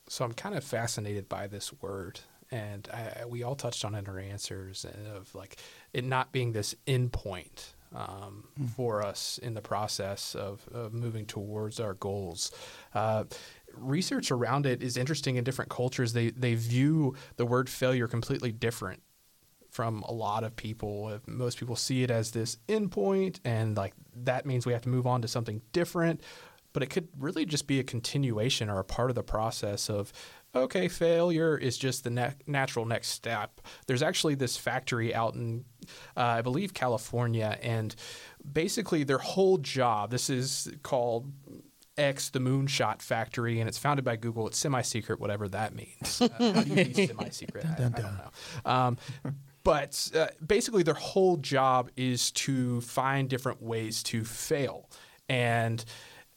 So 0.08 0.24
I'm 0.24 0.34
kind 0.34 0.56
of 0.56 0.64
fascinated 0.64 1.28
by 1.28 1.48
this 1.48 1.74
word, 1.82 2.22
and 2.50 2.88
I, 2.94 3.26
we 3.26 3.44
all 3.44 3.56
touched 3.56 3.84
on 3.84 3.94
it 3.94 4.00
in 4.00 4.08
our 4.08 4.20
answers 4.20 4.86
of 5.14 5.36
like 5.36 5.58
it 5.92 6.06
not 6.06 6.32
being 6.32 6.54
this 6.54 6.76
endpoint 6.86 7.74
um, 7.96 8.48
for 8.76 9.04
us 9.04 9.40
in 9.42 9.54
the 9.54 9.62
process 9.62 10.36
of, 10.36 10.68
of 10.74 10.94
moving 10.94 11.26
towards 11.26 11.80
our 11.80 11.94
goals. 11.96 12.52
Uh, 12.94 13.26
research 13.74 14.32
around 14.32 14.66
it 14.66 14.82
is 14.82 14.98
interesting 14.98 15.36
in 15.36 15.44
different 15.44 15.70
cultures. 15.70 16.14
They 16.14 16.30
they 16.32 16.56
view 16.56 17.16
the 17.36 17.46
word 17.46 17.70
failure 17.70 18.08
completely 18.08 18.52
different 18.52 19.02
from 19.70 20.02
a 20.04 20.12
lot 20.12 20.44
of 20.44 20.56
people. 20.56 21.20
Most 21.28 21.60
people 21.60 21.76
see 21.76 22.04
it 22.04 22.12
as 22.12 22.32
this 22.32 22.58
endpoint, 22.68 23.40
and 23.46 23.78
like 23.78 23.94
that 24.16 24.46
means 24.46 24.66
we 24.66 24.74
have 24.74 24.82
to 24.84 24.90
move 24.90 25.06
on 25.06 25.22
to 25.22 25.28
something 25.28 25.62
different. 25.72 26.22
But 26.74 26.84
it 26.84 26.90
could 26.90 27.08
really 27.18 27.46
just 27.46 27.66
be 27.66 27.80
a 27.80 27.84
continuation 27.84 28.70
or 28.70 28.80
a 28.80 28.84
part 28.84 29.10
of 29.10 29.16
the 29.16 29.24
process 29.24 29.90
of, 29.90 30.14
okay, 30.56 30.88
failure 30.88 31.58
is 31.58 31.78
just 31.78 32.04
the 32.04 32.10
ne- 32.10 32.36
natural 32.46 32.86
next 32.86 33.10
step. 33.10 33.62
There's 33.86 34.02
actually 34.02 34.36
this 34.36 34.58
factory 34.58 35.14
out 35.14 35.36
in, 35.36 35.66
uh, 36.16 36.22
I 36.22 36.42
believe, 36.42 36.74
California, 36.74 37.58
and 37.62 37.96
basically 38.52 39.04
their 39.04 39.18
whole 39.18 39.58
job, 39.58 40.12
this 40.12 40.30
is 40.30 40.72
called 40.84 41.32
X, 41.98 42.30
the 42.30 42.40
Moonshot 42.40 43.02
Factory, 43.02 43.60
and 43.60 43.68
it's 43.68 43.78
founded 43.78 44.06
by 44.06 44.16
Google. 44.16 44.48
It's 44.48 44.58
semi 44.58 44.82
secret, 44.82 45.20
whatever 45.20 45.48
that 45.50 45.74
means. 45.74 46.22
Uh, 46.22 46.30
how 46.40 46.62
do 46.62 46.70
you 46.70 46.86
be 46.86 47.08
semi 47.08 47.30
secret? 47.30 47.66
I, 47.80 47.86
I 47.86 47.90
don't 47.90 48.02
know. 48.02 48.32
Um, 48.66 48.98
but 49.64 50.12
uh, 50.16 50.28
basically, 50.46 50.84
their 50.84 50.94
whole 50.94 51.38
job 51.38 51.90
is 51.98 52.32
to 52.32 52.82
find 52.82 53.30
different 53.30 53.62
ways 53.62 54.04
to 54.04 54.24
fail. 54.24 54.90
And 55.28 55.84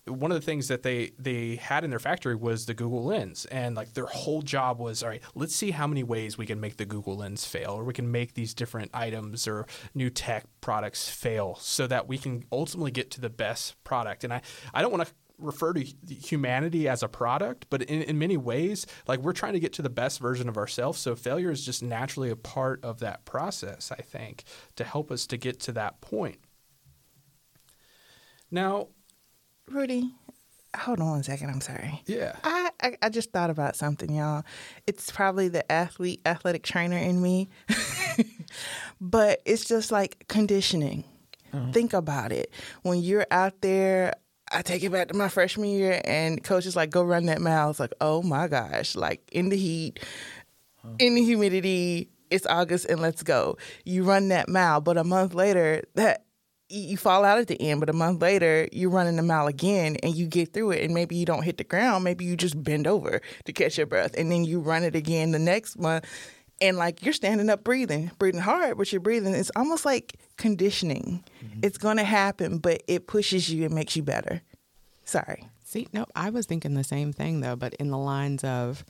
one 0.06 0.32
of 0.32 0.40
the 0.40 0.44
things 0.44 0.68
that 0.68 0.82
they 0.82 1.12
they 1.18 1.56
had 1.56 1.84
in 1.84 1.90
their 1.90 1.98
factory 1.98 2.34
was 2.34 2.66
the 2.66 2.74
Google 2.74 3.04
Lens, 3.04 3.44
and 3.46 3.76
like 3.76 3.94
their 3.94 4.06
whole 4.06 4.42
job 4.42 4.78
was, 4.78 5.02
all 5.02 5.10
right, 5.10 5.22
let's 5.34 5.54
see 5.54 5.70
how 5.70 5.86
many 5.86 6.02
ways 6.02 6.38
we 6.38 6.46
can 6.46 6.60
make 6.60 6.76
the 6.76 6.86
Google 6.86 7.16
Lens 7.16 7.44
fail, 7.44 7.72
or 7.72 7.84
we 7.84 7.92
can 7.92 8.10
make 8.10 8.34
these 8.34 8.54
different 8.54 8.90
items 8.94 9.46
or 9.46 9.66
new 9.94 10.10
tech 10.10 10.44
products 10.60 11.08
fail, 11.08 11.56
so 11.60 11.86
that 11.86 12.08
we 12.08 12.18
can 12.18 12.44
ultimately 12.50 12.90
get 12.90 13.10
to 13.12 13.20
the 13.20 13.30
best 13.30 13.82
product. 13.84 14.24
And 14.24 14.32
I 14.32 14.42
I 14.72 14.82
don't 14.82 14.90
want 14.90 15.06
to 15.06 15.14
refer 15.38 15.72
to 15.72 15.80
humanity 16.06 16.88
as 16.88 17.02
a 17.02 17.08
product, 17.08 17.66
but 17.70 17.82
in, 17.82 18.02
in 18.02 18.18
many 18.18 18.36
ways, 18.36 18.86
like 19.06 19.20
we're 19.20 19.32
trying 19.32 19.54
to 19.54 19.60
get 19.60 19.72
to 19.74 19.82
the 19.82 19.90
best 19.90 20.20
version 20.20 20.48
of 20.48 20.56
ourselves. 20.56 20.98
So 20.98 21.16
failure 21.16 21.50
is 21.50 21.64
just 21.64 21.82
naturally 21.82 22.30
a 22.30 22.36
part 22.36 22.84
of 22.84 23.00
that 23.00 23.24
process, 23.24 23.90
I 23.90 24.02
think, 24.02 24.44
to 24.76 24.84
help 24.84 25.10
us 25.10 25.26
to 25.28 25.36
get 25.36 25.60
to 25.60 25.72
that 25.72 26.00
point. 26.00 26.38
Now, 28.50 28.88
Rudi, 29.70 30.10
hold 30.76 31.00
on 31.00 31.10
one 31.10 31.22
second. 31.22 31.50
I'm 31.50 31.60
sorry. 31.60 32.02
yeah. 32.06 32.36
I, 32.44 32.70
I, 32.82 32.96
I 33.02 33.08
just 33.08 33.32
thought 33.32 33.50
about 33.50 33.76
something, 33.76 34.14
y'all. 34.14 34.44
It's 34.86 35.10
probably 35.10 35.48
the 35.48 35.70
athlete, 35.70 36.20
athletic 36.26 36.62
trainer 36.62 36.96
in 36.96 37.22
me, 37.22 37.48
but 39.00 39.40
it's 39.44 39.64
just 39.64 39.92
like 39.92 40.24
conditioning. 40.28 41.04
Uh-huh. 41.52 41.72
Think 41.72 41.92
about 41.92 42.32
it. 42.32 42.52
When 42.82 43.00
you're 43.00 43.26
out 43.30 43.60
there, 43.60 44.14
I 44.52 44.62
take 44.62 44.82
it 44.82 44.90
back 44.90 45.08
to 45.08 45.14
my 45.14 45.28
freshman 45.28 45.70
year, 45.70 46.00
and 46.04 46.42
coach 46.42 46.66
is 46.66 46.76
like, 46.76 46.90
"Go 46.90 47.02
run 47.02 47.26
that 47.26 47.40
mile." 47.40 47.70
It's 47.70 47.80
like, 47.80 47.94
oh 48.00 48.22
my 48.22 48.48
gosh, 48.48 48.94
like 48.94 49.28
in 49.32 49.48
the 49.48 49.56
heat, 49.56 50.00
uh-huh. 50.84 50.94
in 50.98 51.14
the 51.14 51.24
humidity. 51.24 52.10
It's 52.30 52.46
August, 52.46 52.86
and 52.86 53.00
let's 53.00 53.24
go. 53.24 53.58
You 53.84 54.04
run 54.04 54.28
that 54.28 54.48
mile, 54.48 54.80
but 54.80 54.96
a 54.96 55.02
month 55.02 55.34
later, 55.34 55.82
that 55.94 56.24
you 56.70 56.96
fall 56.96 57.24
out 57.24 57.38
at 57.38 57.48
the 57.48 57.60
end, 57.60 57.80
but 57.80 57.90
a 57.90 57.92
month 57.92 58.22
later 58.22 58.68
you're 58.72 58.90
running 58.90 59.16
the 59.16 59.22
mile 59.22 59.46
again 59.46 59.96
and 60.02 60.14
you 60.14 60.26
get 60.26 60.52
through 60.52 60.70
it 60.72 60.84
and 60.84 60.94
maybe 60.94 61.16
you 61.16 61.26
don't 61.26 61.42
hit 61.42 61.58
the 61.58 61.64
ground, 61.64 62.04
maybe 62.04 62.24
you 62.24 62.36
just 62.36 62.62
bend 62.62 62.86
over 62.86 63.20
to 63.44 63.52
catch 63.52 63.76
your 63.76 63.86
breath 63.86 64.14
and 64.16 64.30
then 64.30 64.44
you 64.44 64.60
run 64.60 64.84
it 64.84 64.94
again 64.94 65.32
the 65.32 65.38
next 65.38 65.78
month 65.78 66.06
and 66.60 66.76
like 66.76 67.04
you're 67.04 67.14
standing 67.14 67.50
up 67.50 67.64
breathing, 67.64 68.10
breathing 68.18 68.40
hard, 68.40 68.76
but 68.78 68.92
you're 68.92 69.00
breathing. 69.00 69.34
It's 69.34 69.50
almost 69.56 69.84
like 69.84 70.16
conditioning. 70.36 71.24
Mm-hmm. 71.44 71.60
It's 71.62 71.78
going 71.78 71.96
to 71.96 72.04
happen, 72.04 72.58
but 72.58 72.82
it 72.86 73.06
pushes 73.06 73.50
you 73.50 73.64
and 73.64 73.74
makes 73.74 73.96
you 73.96 74.02
better. 74.02 74.42
Sorry. 75.04 75.48
See, 75.64 75.88
no, 75.92 76.06
I 76.14 76.30
was 76.30 76.46
thinking 76.46 76.74
the 76.74 76.84
same 76.84 77.12
thing 77.12 77.40
though, 77.40 77.56
but 77.56 77.74
in 77.74 77.90
the 77.90 77.98
lines 77.98 78.44
of 78.44 78.84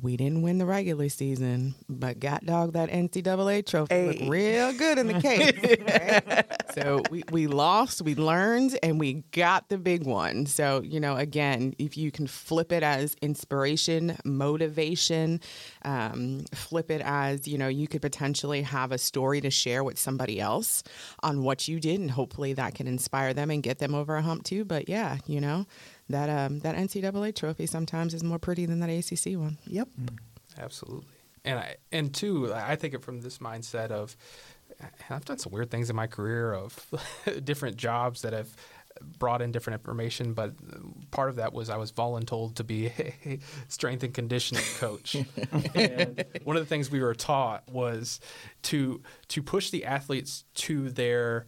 we 0.00 0.16
didn't 0.16 0.42
win 0.42 0.58
the 0.58 0.66
regular 0.66 1.08
season, 1.08 1.74
but 1.88 2.18
got 2.18 2.44
dog 2.44 2.72
that 2.72 2.90
NCAA 2.90 3.64
trophy 3.66 3.94
Hey. 3.94 4.06
looked 4.08 4.30
real 4.30 4.72
good 4.72 4.98
in 4.98 5.06
the 5.06 5.20
case. 5.20 5.76
right? 5.86 6.46
So 6.74 7.02
we, 7.10 7.22
we 7.30 7.46
lost, 7.46 8.00
we 8.02 8.14
learned, 8.14 8.78
and 8.82 8.98
we 8.98 9.22
got 9.32 9.68
the 9.68 9.76
big 9.78 10.04
one. 10.06 10.46
So, 10.46 10.80
you 10.82 10.98
know, 10.98 11.16
again, 11.16 11.74
if 11.78 11.96
you 11.98 12.10
can 12.10 12.26
flip 12.26 12.72
it 12.72 12.82
as 12.82 13.14
inspiration, 13.20 14.16
motivation, 14.24 15.40
um, 15.84 16.44
flip 16.54 16.90
it 16.90 17.02
as, 17.04 17.46
you 17.46 17.58
know, 17.58 17.68
you 17.68 17.86
could 17.86 18.00
potentially 18.02 18.62
have 18.62 18.90
a 18.92 18.98
story 18.98 19.40
to 19.42 19.50
share 19.50 19.84
with 19.84 19.98
somebody 19.98 20.40
else 20.40 20.82
on 21.22 21.42
what 21.42 21.68
you 21.68 21.78
did, 21.78 22.00
and 22.00 22.10
hopefully 22.10 22.54
that 22.54 22.74
can 22.74 22.86
inspire 22.88 23.34
them 23.34 23.50
and 23.50 23.62
get 23.62 23.78
them 23.78 23.94
over 23.94 24.16
a 24.16 24.22
hump 24.22 24.44
too. 24.44 24.64
But 24.64 24.88
yeah, 24.88 25.18
you 25.26 25.40
know, 25.40 25.66
that 26.08 26.28
um, 26.28 26.60
that 26.60 26.76
NCAA 26.76 27.34
trophy 27.34 27.66
sometimes 27.66 28.14
is 28.14 28.22
more 28.22 28.38
pretty 28.38 28.66
than 28.66 28.80
that 28.80 28.90
ACC 28.90 29.38
one. 29.38 29.58
Yep. 29.66 29.88
Absolutely. 30.58 31.06
And 31.44 31.58
I 31.58 31.76
and 31.90 32.14
two, 32.14 32.52
I 32.52 32.76
think 32.76 32.94
it 32.94 33.02
from 33.02 33.20
this 33.20 33.38
mindset 33.38 33.90
of 33.90 34.16
I've 35.10 35.24
done 35.24 35.38
some 35.38 35.52
weird 35.52 35.70
things 35.70 35.90
in 35.90 35.96
my 35.96 36.06
career 36.06 36.52
of 36.52 36.86
different 37.44 37.76
jobs 37.76 38.22
that 38.22 38.32
have 38.32 38.54
brought 39.18 39.42
in 39.42 39.52
different 39.52 39.80
information, 39.80 40.34
but 40.34 40.52
part 41.10 41.30
of 41.30 41.36
that 41.36 41.52
was 41.52 41.70
I 41.70 41.76
was 41.76 41.92
voluntold 41.92 42.56
to 42.56 42.64
be 42.64 42.86
a 42.86 43.38
strength 43.68 44.02
and 44.02 44.12
conditioning 44.12 44.64
coach. 44.78 45.16
and 45.74 46.24
one 46.44 46.56
of 46.56 46.62
the 46.62 46.68
things 46.68 46.90
we 46.90 47.00
were 47.00 47.14
taught 47.14 47.68
was 47.70 48.20
to 48.62 49.02
to 49.28 49.42
push 49.42 49.70
the 49.70 49.84
athletes 49.84 50.44
to 50.54 50.90
their 50.90 51.46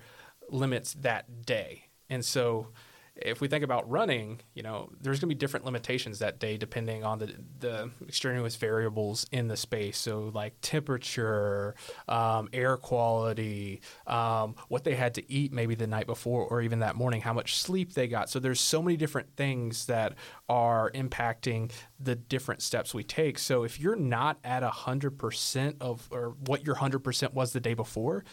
limits 0.50 0.94
that 0.94 1.44
day. 1.44 1.84
And 2.11 2.25
so 2.25 2.68
if 3.16 3.40
we 3.40 3.47
think 3.47 3.62
about 3.62 3.88
running, 3.88 4.40
you 4.54 4.62
know, 4.62 4.90
there's 5.00 5.21
going 5.21 5.28
to 5.28 5.35
be 5.35 5.38
different 5.38 5.64
limitations 5.64 6.18
that 6.18 6.40
day 6.40 6.56
depending 6.56 7.04
on 7.04 7.18
the 7.18 7.35
the 7.61 7.90
extraneous 8.02 8.56
variables 8.56 9.25
in 9.30 9.47
the 9.47 9.56
space. 9.56 9.99
So 9.99 10.33
like 10.35 10.54
temperature, 10.61 11.76
um, 12.09 12.49
air 12.52 12.76
quality, 12.76 13.83
um, 14.06 14.56
what 14.68 14.83
they 14.83 14.94
had 14.94 15.14
to 15.14 15.33
eat 15.33 15.52
maybe 15.52 15.75
the 15.75 15.87
night 15.87 16.06
before 16.06 16.44
or 16.44 16.61
even 16.61 16.80
that 16.80 16.97
morning, 16.97 17.21
how 17.21 17.33
much 17.33 17.56
sleep 17.56 17.92
they 17.92 18.09
got. 18.09 18.30
So 18.30 18.40
there's 18.40 18.61
so 18.61 18.83
many 18.83 18.97
different 18.97 19.37
things 19.37 19.87
that 19.87 20.14
are 20.49 20.90
impacting 20.90 21.71
the 22.00 22.16
different 22.16 22.62
steps 22.62 22.92
we 22.92 23.04
take. 23.04 23.38
So 23.38 23.62
if 23.62 23.78
you're 23.78 23.97
not 23.97 24.38
at 24.42 24.64
hundred 24.64 25.18
percent 25.18 25.76
of 25.80 26.09
or 26.11 26.35
what 26.47 26.66
your 26.66 26.75
hundred 26.76 27.00
percent 27.00 27.33
was 27.33 27.52
the 27.52 27.61
day 27.61 27.75
before, 27.75 28.25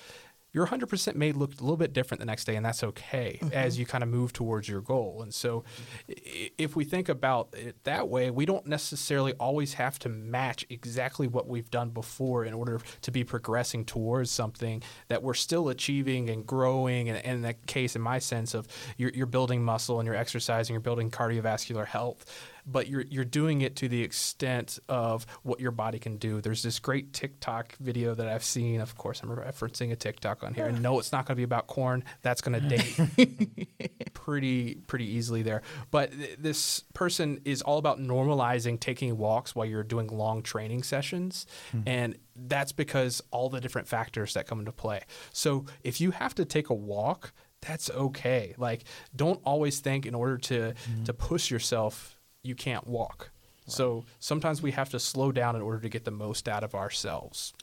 your 0.53 0.67
100% 0.67 1.15
may 1.15 1.31
look 1.31 1.51
a 1.59 1.63
little 1.63 1.77
bit 1.77 1.93
different 1.93 2.19
the 2.19 2.25
next 2.25 2.45
day, 2.45 2.55
and 2.55 2.65
that's 2.65 2.83
okay 2.83 3.39
mm-hmm. 3.41 3.53
as 3.53 3.79
you 3.79 3.85
kind 3.85 4.03
of 4.03 4.09
move 4.09 4.33
towards 4.33 4.67
your 4.67 4.81
goal. 4.81 5.21
And 5.21 5.33
so, 5.33 5.63
if 6.07 6.75
we 6.75 6.83
think 6.83 7.07
about 7.09 7.49
it 7.53 7.81
that 7.85 8.09
way, 8.09 8.31
we 8.31 8.45
don't 8.45 8.65
necessarily 8.65 9.33
always 9.33 9.73
have 9.75 9.97
to 9.99 10.09
match 10.09 10.65
exactly 10.69 11.27
what 11.27 11.47
we've 11.47 11.69
done 11.71 11.89
before 11.89 12.43
in 12.43 12.53
order 12.53 12.81
to 13.01 13.11
be 13.11 13.23
progressing 13.23 13.85
towards 13.85 14.29
something 14.29 14.83
that 15.07 15.23
we're 15.23 15.33
still 15.33 15.69
achieving 15.69 16.29
and 16.29 16.45
growing. 16.45 17.09
And, 17.09 17.17
and 17.25 17.35
in 17.37 17.41
that 17.43 17.65
case, 17.65 17.95
in 17.95 18.01
my 18.01 18.19
sense 18.19 18.53
of 18.53 18.67
you're, 18.97 19.11
you're 19.11 19.25
building 19.25 19.63
muscle 19.63 19.99
and 19.99 20.05
you're 20.05 20.15
exercising, 20.15 20.73
you're 20.73 20.81
building 20.81 21.09
cardiovascular 21.09 21.85
health 21.85 22.25
but 22.65 22.87
you're 22.87 23.05
you're 23.09 23.25
doing 23.25 23.61
it 23.61 23.75
to 23.77 23.87
the 23.87 24.01
extent 24.01 24.79
of 24.89 25.25
what 25.43 25.59
your 25.59 25.71
body 25.71 25.99
can 25.99 26.17
do. 26.17 26.41
There's 26.41 26.63
this 26.63 26.79
great 26.79 27.13
TikTok 27.13 27.75
video 27.77 28.13
that 28.15 28.27
I've 28.27 28.43
seen. 28.43 28.81
Of 28.81 28.95
course, 28.95 29.21
I'm 29.21 29.29
referencing 29.29 29.91
a 29.91 29.95
TikTok 29.95 30.43
on 30.43 30.53
here, 30.53 30.67
and 30.67 30.81
no, 30.81 30.99
it's 30.99 31.11
not 31.11 31.25
going 31.25 31.35
to 31.35 31.39
be 31.39 31.43
about 31.43 31.67
corn. 31.67 32.03
That's 32.21 32.41
going 32.41 32.61
to 32.69 32.77
date 32.77 34.13
pretty 34.13 34.75
pretty 34.87 35.05
easily 35.05 35.41
there. 35.41 35.61
But 35.89 36.11
th- 36.11 36.37
this 36.39 36.83
person 36.93 37.41
is 37.45 37.61
all 37.61 37.77
about 37.77 37.99
normalizing 37.99 38.79
taking 38.79 39.17
walks 39.17 39.55
while 39.55 39.65
you're 39.65 39.83
doing 39.83 40.07
long 40.07 40.43
training 40.43 40.83
sessions, 40.83 41.45
hmm. 41.71 41.81
and 41.85 42.17
that's 42.35 42.71
because 42.71 43.21
all 43.31 43.49
the 43.49 43.61
different 43.61 43.87
factors 43.87 44.33
that 44.33 44.47
come 44.47 44.59
into 44.59 44.71
play. 44.71 45.01
So 45.33 45.65
if 45.83 45.99
you 46.01 46.11
have 46.11 46.35
to 46.35 46.45
take 46.45 46.69
a 46.69 46.75
walk. 46.75 47.33
That's 47.67 47.91
okay. 47.91 48.55
Like, 48.57 48.85
don't 49.15 49.39
always 49.43 49.81
think 49.81 50.07
in 50.07 50.15
order 50.15 50.39
to 50.39 50.73
hmm. 50.73 51.03
to 51.03 51.13
push 51.13 51.51
yourself 51.51 52.17
you 52.43 52.55
can't 52.55 52.87
walk. 52.87 53.31
So 53.67 54.05
sometimes 54.19 54.61
we 54.61 54.71
have 54.71 54.89
to 54.89 54.99
slow 54.99 55.31
down 55.31 55.55
in 55.55 55.61
order 55.61 55.79
to 55.79 55.89
get 55.89 56.03
the 56.03 56.11
most 56.11 56.49
out 56.49 56.63
of 56.63 56.75
ourselves. 56.75 57.53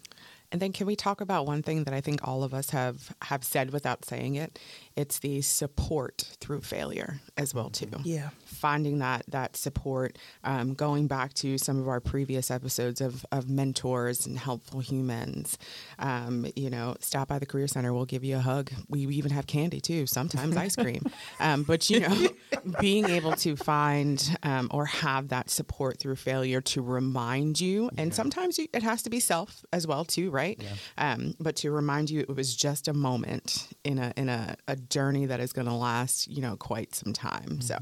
And 0.51 0.63
then 0.63 0.73
can 0.73 0.87
we 0.87 0.97
talk 0.97 1.21
about 1.21 1.47
one 1.47 1.63
thing 1.63 1.85
that 1.85 1.93
I 1.93 2.01
think 2.01 2.27
all 2.27 2.43
of 2.43 2.55
us 2.55 2.71
have 2.71 3.15
have 3.23 3.45
said 3.45 3.71
without 3.71 4.07
saying 4.07 4.37
it? 4.37 4.59
It's 4.97 5.19
the 5.19 5.43
support 5.43 6.37
through 6.41 6.63
failure 6.63 7.21
as 7.37 7.53
well 7.53 7.69
too. 7.69 7.91
Yeah. 8.03 8.31
Finding 8.59 8.99
that 8.99 9.25
that 9.29 9.57
support, 9.57 10.19
um, 10.45 10.75
going 10.75 11.07
back 11.07 11.33
to 11.35 11.59
some 11.59 11.79
of 11.79 11.89
our 11.89 12.01
previous 12.01 12.51
episodes 12.51 13.01
of, 13.01 13.25
of 13.31 13.49
mentors 13.49 14.27
and 14.27 14.39
helpful 14.39 14.81
humans. 14.81 15.59
Um, 15.99 16.47
you 16.57 16.71
know, 16.71 16.97
stop 17.01 17.29
by 17.29 17.39
the 17.39 17.47
career 17.47 17.69
center. 17.69 17.93
We'll 17.93 18.05
give 18.05 18.25
you 18.25 18.37
a 18.37 18.41
hug. 18.41 18.73
We 18.89 19.07
even 19.07 19.31
have 19.31 19.47
candy 19.47 19.81
too. 19.81 20.07
Sometimes 20.07 20.57
ice 20.57 20.77
cream. 20.77 21.03
Um, 21.41 21.63
but 21.63 21.89
you 21.89 22.01
know, 22.01 22.29
being 22.81 23.05
able 23.07 23.33
to 23.33 23.55
find 23.55 24.37
um, 24.43 24.69
or 24.73 24.87
have 24.87 25.29
that 25.29 25.51
support 25.51 25.99
through 26.01 26.17
failure 26.17 26.61
to 26.63 26.83
remind 26.83 27.61
you, 27.61 27.91
and 27.97 28.13
sometimes 28.13 28.59
you, 28.59 28.67
it 28.73 28.83
has 28.83 29.03
to 29.03 29.11
be 29.11 29.21
self 29.21 29.65
as 29.73 29.87
well 29.87 30.05
too, 30.05 30.31
right? 30.31 30.61
Um, 30.97 31.35
but 31.39 31.55
to 31.57 31.71
remind 31.71 32.11
you, 32.11 32.21
it 32.21 32.35
was 32.35 32.57
just 32.57 32.89
a 32.89 32.93
moment 32.93 33.69
in 33.85 33.99
a 33.99 34.13
in 34.17 34.29
a, 34.29 34.57
a 34.67 34.77
journey 34.77 35.27
that 35.27 35.39
is 35.41 35.53
going 35.53 35.67
to 35.69 35.75
last, 35.75 36.27
you 36.29 36.43
know, 36.43 36.57
quite 36.57 36.95
some 36.95 37.13
time. 37.13 37.61
So. 37.61 37.77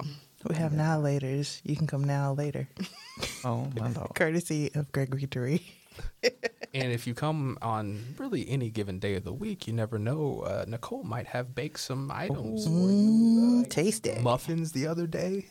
We 0.45 0.55
have 0.57 0.73
now 0.73 1.00
laters. 1.00 1.61
You 1.64 1.76
can 1.76 1.87
come 1.87 2.05
now 2.05 2.33
later. 2.33 2.69
Oh 3.45 3.71
my 3.78 3.88
lord. 3.93 4.14
Courtesy 4.14 4.71
of 4.75 4.93
Gregory 4.93 5.26
Dury. 5.26 5.62
And 6.75 6.93
if 6.93 7.07
you 7.07 7.14
come 7.14 7.57
on 7.62 7.99
really 8.19 8.47
any 8.50 8.69
given 8.69 8.99
day 8.99 9.14
of 9.14 9.25
the 9.25 9.33
week, 9.33 9.66
you 9.66 9.73
never 9.73 9.99
know. 9.99 10.40
Uh, 10.43 10.66
Nicole 10.69 11.02
might 11.05 11.26
have 11.28 11.55
baked 11.55 11.81
some 11.81 12.11
items 12.12 12.64
for 12.66 12.71
you. 12.71 13.64
Mm, 13.64 13.71
taste 13.71 14.07
it. 14.07 14.21
Muffins 14.21 14.73
the 14.73 14.87
other 14.87 15.07
day. 15.07 15.47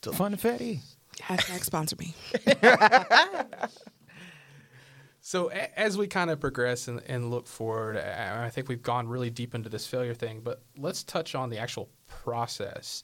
Funfetti. 0.00 0.80
Hashtag 1.20 1.62
sponsor 1.64 1.96
me. 1.98 2.14
So 5.22 5.50
a- 5.50 5.78
as 5.78 5.98
we 5.98 6.06
kind 6.06 6.30
of 6.30 6.40
progress 6.40 6.88
and, 6.88 7.02
and 7.06 7.30
look 7.30 7.46
forward, 7.46 7.98
I 7.98 8.46
I 8.46 8.50
think 8.50 8.68
we've 8.68 8.82
gone 8.82 9.06
really 9.06 9.28
deep 9.30 9.54
into 9.54 9.68
this 9.68 9.86
failure 9.86 10.14
thing, 10.14 10.40
but 10.40 10.62
let's 10.78 11.04
touch 11.04 11.34
on 11.34 11.50
the 11.50 11.58
actual 11.58 11.90
process. 12.08 13.02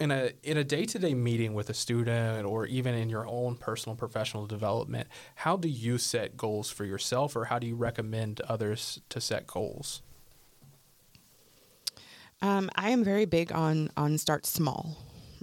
In 0.00 0.12
a 0.12 0.30
in 0.44 0.56
a 0.56 0.62
day 0.62 0.84
to 0.84 0.98
day 0.98 1.12
meeting 1.12 1.54
with 1.54 1.68
a 1.70 1.74
student, 1.74 2.46
or 2.46 2.66
even 2.66 2.94
in 2.94 3.08
your 3.08 3.26
own 3.26 3.56
personal 3.56 3.96
professional 3.96 4.46
development, 4.46 5.08
how 5.34 5.56
do 5.56 5.68
you 5.68 5.98
set 5.98 6.36
goals 6.36 6.70
for 6.70 6.84
yourself, 6.84 7.34
or 7.34 7.46
how 7.46 7.58
do 7.58 7.66
you 7.66 7.74
recommend 7.74 8.40
others 8.42 9.00
to 9.08 9.20
set 9.20 9.48
goals? 9.48 10.02
Um, 12.40 12.70
I 12.76 12.90
am 12.90 13.02
very 13.02 13.24
big 13.24 13.50
on 13.50 13.90
on 13.96 14.18
start 14.18 14.46
small, 14.46 14.96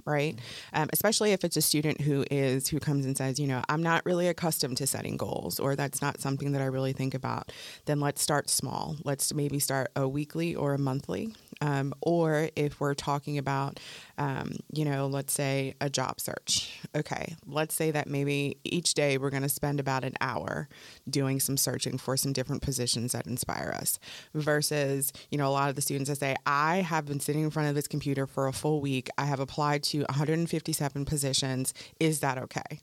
right? 0.06 0.38
Um, 0.72 0.88
especially 0.92 1.32
if 1.32 1.44
it's 1.44 1.56
a 1.56 1.62
student 1.62 2.00
who 2.00 2.24
is 2.30 2.68
who 2.68 2.80
comes 2.80 3.04
and 3.04 3.16
says, 3.16 3.38
you 3.38 3.46
know, 3.46 3.62
I'm 3.68 3.82
not 3.82 4.06
really 4.06 4.28
accustomed 4.28 4.76
to 4.78 4.86
setting 4.86 5.16
goals, 5.16 5.60
or 5.60 5.76
that's 5.76 6.00
not 6.00 6.20
something 6.20 6.52
that 6.52 6.62
I 6.62 6.66
really 6.66 6.92
think 6.92 7.14
about. 7.14 7.52
Then 7.84 8.00
let's 8.00 8.22
start 8.22 8.48
small. 8.48 8.96
Let's 9.04 9.34
maybe 9.34 9.58
start 9.58 9.88
a 9.96 10.08
weekly 10.08 10.54
or 10.54 10.74
a 10.74 10.78
monthly. 10.78 11.34
Um, 11.62 11.94
or 12.02 12.50
if 12.54 12.80
we're 12.80 12.92
talking 12.94 13.38
about, 13.38 13.80
um, 14.18 14.56
you 14.72 14.84
know, 14.84 15.06
let's 15.06 15.32
say 15.32 15.74
a 15.80 15.88
job 15.88 16.20
search. 16.20 16.78
Okay, 16.94 17.34
let's 17.46 17.74
say 17.74 17.90
that 17.90 18.08
maybe 18.08 18.58
each 18.64 18.92
day 18.92 19.16
we're 19.16 19.30
going 19.30 19.42
to 19.42 19.48
spend 19.48 19.80
about 19.80 20.04
an 20.04 20.14
hour 20.20 20.68
doing 21.08 21.40
some 21.40 21.56
searching 21.56 21.96
for 21.96 22.16
some 22.16 22.34
different 22.34 22.62
positions 22.62 23.12
that 23.12 23.26
inspire 23.26 23.74
us 23.78 23.98
versus, 24.34 25.12
you 25.30 25.38
know, 25.38 25.48
a 25.48 25.50
lot 25.50 25.70
of 25.70 25.76
the 25.76 25.82
students 25.82 26.10
that 26.10 26.18
say, 26.18 26.36
I 26.44 26.76
have 26.76 27.06
been 27.06 27.20
sitting 27.20 27.42
in 27.42 27.50
front 27.50 27.70
of 27.70 27.74
this 27.74 27.88
computer 27.88 28.26
for 28.26 28.46
a 28.48 28.52
full 28.52 28.80
week. 28.82 29.08
I 29.16 29.24
have 29.24 29.40
applied 29.40 29.82
to 29.84 29.95
157 30.04 31.04
positions. 31.04 31.74
Is 32.00 32.20
that 32.20 32.38
okay? 32.38 32.80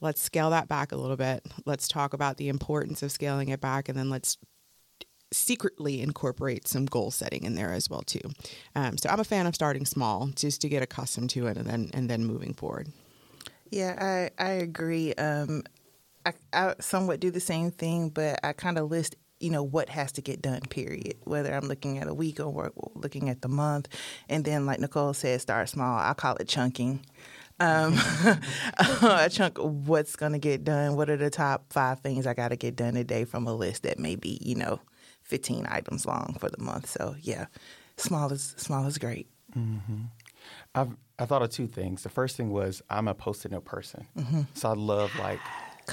Let's 0.00 0.22
scale 0.22 0.50
that 0.50 0.68
back 0.68 0.92
a 0.92 0.96
little 0.96 1.16
bit. 1.16 1.44
Let's 1.64 1.88
talk 1.88 2.12
about 2.12 2.36
the 2.36 2.48
importance 2.48 3.02
of 3.02 3.10
scaling 3.10 3.48
it 3.48 3.60
back 3.60 3.88
and 3.88 3.98
then 3.98 4.10
let's 4.10 4.38
secretly 5.32 6.00
incorporate 6.00 6.66
some 6.66 6.86
goal 6.86 7.10
setting 7.10 7.44
in 7.44 7.54
there 7.54 7.72
as 7.72 7.90
well 7.90 8.02
too. 8.02 8.20
Um, 8.74 8.96
so 8.96 9.08
I'm 9.08 9.20
a 9.20 9.24
fan 9.24 9.46
of 9.46 9.54
starting 9.54 9.84
small 9.84 10.28
just 10.34 10.60
to 10.62 10.68
get 10.68 10.82
accustomed 10.82 11.30
to 11.30 11.46
it 11.46 11.56
and 11.56 11.66
then 11.66 11.90
and 11.92 12.08
then 12.08 12.24
moving 12.24 12.54
forward. 12.54 12.88
Yeah, 13.70 14.30
I 14.38 14.42
I 14.42 14.50
agree. 14.52 15.14
Um, 15.14 15.64
I, 16.24 16.32
I 16.52 16.74
somewhat 16.80 17.20
do 17.20 17.30
the 17.30 17.40
same 17.40 17.70
thing, 17.70 18.10
but 18.10 18.40
I 18.42 18.52
kind 18.52 18.78
of 18.78 18.90
list 18.90 19.16
you 19.40 19.50
know 19.50 19.62
what 19.62 19.88
has 19.88 20.12
to 20.12 20.22
get 20.22 20.42
done. 20.42 20.60
Period. 20.68 21.16
Whether 21.24 21.54
I'm 21.54 21.68
looking 21.68 21.98
at 21.98 22.08
a 22.08 22.14
week 22.14 22.40
or 22.40 22.72
looking 22.94 23.28
at 23.28 23.42
the 23.42 23.48
month, 23.48 23.88
and 24.28 24.44
then 24.44 24.66
like 24.66 24.80
Nicole 24.80 25.14
said, 25.14 25.40
start 25.40 25.68
small. 25.68 25.98
I 25.98 26.14
call 26.14 26.36
it 26.36 26.48
chunking. 26.48 27.04
Um, 27.60 27.94
a 29.02 29.28
chunk 29.30 29.58
of 29.58 29.88
what's 29.88 30.14
going 30.14 30.32
to 30.32 30.38
get 30.38 30.62
done. 30.62 30.94
What 30.94 31.10
are 31.10 31.16
the 31.16 31.30
top 31.30 31.72
five 31.72 32.00
things 32.00 32.24
I 32.24 32.34
got 32.34 32.48
to 32.48 32.56
get 32.56 32.76
done 32.76 32.94
today 32.94 33.24
from 33.24 33.48
a 33.48 33.54
list 33.54 33.82
that 33.82 33.98
may 33.98 34.14
be, 34.14 34.38
you 34.40 34.54
know, 34.54 34.80
15 35.22 35.66
items 35.68 36.06
long 36.06 36.36
for 36.38 36.48
the 36.48 36.62
month. 36.62 36.88
So 36.88 37.14
yeah, 37.20 37.46
small 37.96 38.32
is 38.32 38.54
small 38.56 38.86
is 38.86 38.98
great. 38.98 39.28
I've 40.74 40.96
I 41.18 41.26
thought 41.26 41.42
of 41.42 41.50
two 41.50 41.66
things. 41.66 42.04
The 42.04 42.08
first 42.08 42.36
thing 42.36 42.50
was 42.50 42.80
I'm 42.88 43.08
a 43.08 43.14
post-it 43.14 43.50
note 43.50 43.64
person, 43.64 44.06
so 44.54 44.70
I 44.70 44.74
love 44.74 45.10
like 45.18 45.40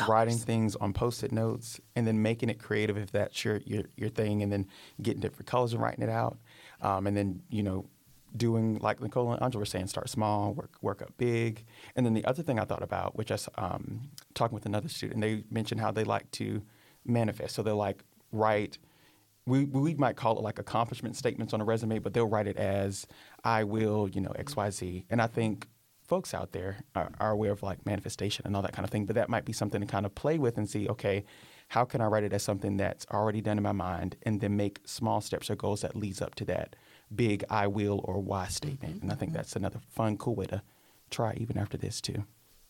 writing 0.08 0.38
things 0.38 0.76
on 0.76 0.94
post-it 0.94 1.32
notes 1.32 1.80
and 1.96 2.06
then 2.06 2.22
making 2.22 2.50
it 2.50 2.60
creative 2.60 2.98
if 2.98 3.12
that's 3.12 3.44
your 3.44 3.62
your, 3.66 3.84
your 3.96 4.10
thing, 4.10 4.44
and 4.44 4.52
then 4.52 4.68
getting 5.02 5.22
different 5.22 5.48
colors 5.48 5.74
and 5.74 5.82
writing 5.82 6.04
it 6.04 6.10
out, 6.10 6.38
um, 6.82 7.08
and 7.08 7.16
then 7.16 7.42
you 7.50 7.64
know 7.64 7.86
doing 8.36 8.78
like 8.80 9.02
Nicole 9.02 9.32
and 9.32 9.42
Angela 9.42 9.62
were 9.62 9.66
saying, 9.66 9.88
start 9.88 10.10
small, 10.10 10.54
work 10.54 10.72
work 10.82 11.02
up 11.02 11.14
big, 11.18 11.66
and 11.96 12.06
then 12.06 12.14
the 12.14 12.26
other 12.26 12.44
thing 12.44 12.60
I 12.60 12.66
thought 12.66 12.84
about, 12.84 13.16
which 13.16 13.32
I 13.32 13.36
was 13.36 13.50
um, 13.58 14.10
talking 14.34 14.56
with 14.56 14.66
another 14.66 14.90
student, 14.90 15.22
they 15.22 15.44
mentioned 15.50 15.82
how 15.82 15.92
they 15.92 16.04
like 16.04 16.30
to 16.32 16.62
manifest, 17.06 17.56
so 17.56 17.64
they'll 17.64 17.76
like 17.76 18.04
write 18.32 18.78
we 19.48 19.66
we 19.66 19.94
might 19.96 20.16
call 20.16 20.38
it 20.38 20.42
like 20.42 20.60
accomplishment 20.60 21.16
statements 21.16 21.54
on 21.54 21.62
a 21.62 21.66
resume, 21.66 22.00
but 22.00 22.14
they'll 22.14 22.28
write 22.28 22.48
it 22.48 22.58
as 22.58 23.06
I 23.44 23.64
will, 23.64 24.10
you 24.10 24.22
know, 24.22 24.32
X 24.32 24.56
Y 24.56 24.70
Z. 24.70 25.06
And 25.10 25.22
I 25.22 25.28
think 25.28 25.68
folks 26.08 26.34
out 26.34 26.52
there 26.52 26.78
are, 26.96 27.12
are 27.20 27.32
aware 27.32 27.52
of 27.52 27.64
like 27.64 27.86
manifestation 27.86 28.46
and 28.46 28.56
all 28.56 28.62
that 28.62 28.74
kind 28.74 28.86
of 28.86 28.92
thing. 28.92 29.06
But 29.06 29.16
that 29.16 29.30
might 29.30 29.46
be 29.46 29.54
something 29.54 29.82
to 29.82 29.88
kind 29.88 30.06
of 30.06 30.16
play 30.16 30.38
with 30.38 30.58
and 30.58 30.70
see, 30.70 30.88
okay, 30.90 31.26
how 31.70 31.86
can 31.86 32.02
I 32.02 32.06
write 32.06 32.24
it 32.24 32.34
as 32.34 32.44
something 32.44 32.78
that's 32.78 33.06
already 33.12 33.42
done 33.42 33.58
in 33.58 33.64
my 33.64 33.72
mind, 33.72 34.16
and 34.24 34.40
then 34.40 34.56
make 34.56 34.82
small 34.86 35.20
steps 35.22 35.50
or 35.50 35.56
goals 35.56 35.82
that 35.82 35.96
leads 35.96 36.22
up 36.22 36.36
to 36.36 36.46
that 36.46 36.76
big 37.14 37.44
I 37.50 37.68
will 37.68 38.02
or 38.04 38.20
why 38.20 38.48
statement. 38.48 39.02
And 39.02 39.12
I 39.12 39.16
think 39.16 39.34
that's 39.34 39.56
another 39.56 39.80
fun, 39.90 40.18
cool 40.18 40.36
way 40.36 40.46
to 40.48 40.62
try 41.10 41.34
even 41.38 41.58
after 41.58 41.78
this 41.78 42.02
too. 42.02 42.24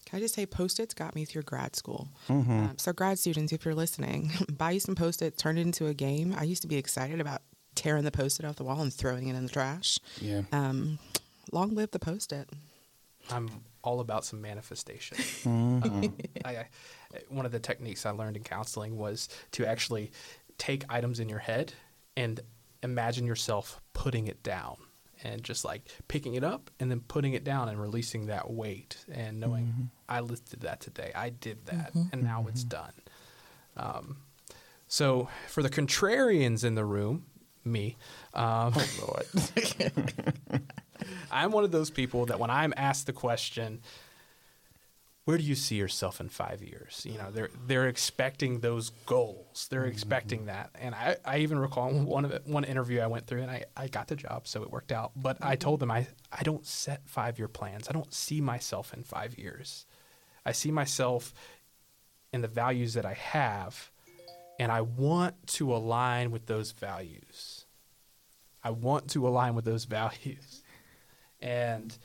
Can 0.06 0.18
I 0.18 0.20
just 0.20 0.36
say, 0.36 0.46
post-its 0.46 0.94
got 0.94 1.16
me 1.16 1.26
through 1.26 1.42
grad 1.44 1.76
school. 1.76 2.10
Mm-hmm. 2.30 2.52
Um, 2.52 2.76
so, 2.78 2.94
grad 2.94 3.18
students, 3.18 3.52
if 3.52 3.66
you're 3.66 3.74
listening, 3.74 4.32
buy 4.52 4.72
you 4.72 4.80
some 4.80 4.94
post-its, 4.96 5.42
turn 5.42 5.58
it 5.58 5.62
into 5.62 5.88
a 5.88 5.96
game. 5.96 6.36
I 6.38 6.44
used 6.44 6.62
to 6.62 6.68
be 6.68 6.78
excited 6.78 7.20
about 7.20 7.42
tearing 7.74 8.04
the 8.04 8.12
post-it 8.12 8.46
off 8.46 8.56
the 8.56 8.64
wall 8.64 8.82
and 8.82 8.94
throwing 8.94 9.28
it 9.28 9.36
in 9.36 9.44
the 9.44 9.52
trash. 9.52 10.00
Yeah. 10.22 10.44
Um, 10.52 11.00
long 11.52 11.74
live 11.74 11.90
the 11.92 12.00
post-it. 12.00 12.50
I'm 13.32 13.50
all 13.84 14.00
about 14.00 14.26
some 14.26 14.42
manifestation. 14.42 15.18
Mm-hmm. 15.18 16.06
I, 16.46 16.50
I, 16.50 16.68
one 17.30 17.46
of 17.46 17.52
the 17.52 17.60
techniques 17.60 18.06
I 18.06 18.12
learned 18.12 18.38
in 18.38 18.44
counseling 18.44 18.98
was 18.98 19.30
to 19.52 19.66
actually 19.66 20.12
take 20.58 20.84
items 20.90 21.20
in 21.20 21.30
your 21.30 21.40
head 21.40 21.74
and 22.18 22.40
imagine 22.82 23.26
yourself 23.26 23.82
putting 23.94 24.28
it 24.28 24.42
down 24.44 24.78
and 25.24 25.44
just 25.44 25.64
like 25.66 25.90
picking 26.08 26.36
it 26.36 26.44
up 26.44 26.70
and 26.80 26.92
then 26.92 27.00
putting 27.02 27.34
it 27.34 27.44
down 27.44 27.70
and 27.70 27.82
releasing 27.82 28.28
that 28.28 28.50
weight 28.50 28.98
and 29.12 29.40
knowing 29.40 29.66
Mm-hmm. 29.66 29.84
I 30.08 30.20
lifted 30.20 30.62
that 30.62 30.82
today, 30.82 31.12
I 31.16 31.30
did 31.30 31.66
that, 31.66 31.94
and 31.96 32.22
now 32.22 32.46
it's 32.48 32.64
done. 32.64 32.94
Um, 33.76 34.18
so 34.88 35.30
for 35.48 35.64
the 35.64 35.70
contrarians 35.70 36.64
in 36.64 36.76
the 36.76 36.86
room, 36.86 37.26
me, 37.64 37.98
um, 38.36 38.74
Oh 38.76 38.88
Lord. 39.02 39.26
I'm 41.36 41.52
one 41.52 41.66
of 41.66 41.72
those 41.72 41.90
people 41.90 42.26
that 42.28 42.40
when 42.40 42.50
I'm 42.50 42.74
asked 42.78 43.08
the 43.08 43.14
question, 43.14 43.82
where 45.26 45.38
do 45.38 45.44
you 45.44 45.56
see 45.56 45.76
yourself 45.76 46.22
in 46.22 46.30
five 46.30 46.64
years? 46.64 47.06
You 47.10 47.18
know, 47.18 47.32
they're 47.32 47.50
they're 47.68 47.88
expecting 47.88 48.60
those 48.60 48.92
goals. 49.06 49.68
They're 49.70 49.82
mm-hmm. 49.82 49.92
expecting 49.92 50.46
that. 50.46 50.70
And 50.80 50.96
I, 50.96 51.18
I 51.26 51.40
even 51.40 51.60
recall 51.60 51.92
one 51.94 52.26
of 52.26 52.48
one 52.48 52.64
interview 52.64 53.02
I 53.02 53.08
went 53.08 53.28
through 53.28 53.42
and 53.42 53.52
I, 53.52 53.66
I 53.76 53.88
got 53.88 54.08
the 54.08 54.16
job, 54.16 54.48
so 54.48 54.64
it 54.64 54.72
worked 54.72 54.92
out. 54.92 55.12
But 55.16 55.38
I 55.42 55.54
mm-hmm. 55.54 55.60
told 55.60 55.80
them 55.82 55.92
I, 55.92 56.08
I 56.32 56.44
don't 56.44 56.66
set 56.66 57.02
five 57.06 57.38
year 57.38 57.48
plans. 57.48 57.90
I 57.90 57.94
don't 57.94 58.14
see 58.14 58.40
myself 58.40 58.94
in 58.94 59.04
five 59.04 59.38
years. 59.38 59.86
I 60.46 60.54
see 60.54 60.72
myself 60.72 61.34
in 62.32 62.42
the 62.42 62.48
values 62.48 62.94
that 62.94 63.06
I 63.06 63.14
have, 63.14 63.92
and 64.60 64.72
I 64.72 64.82
want 64.82 65.48
to 65.48 65.76
align 65.76 66.32
with 66.32 66.46
those 66.46 66.72
values. 66.72 67.66
I 68.64 68.70
want 68.70 69.10
to 69.12 69.28
align 69.28 69.56
with 69.56 69.66
those 69.66 69.86
values. 70.00 70.62
And 71.42 71.98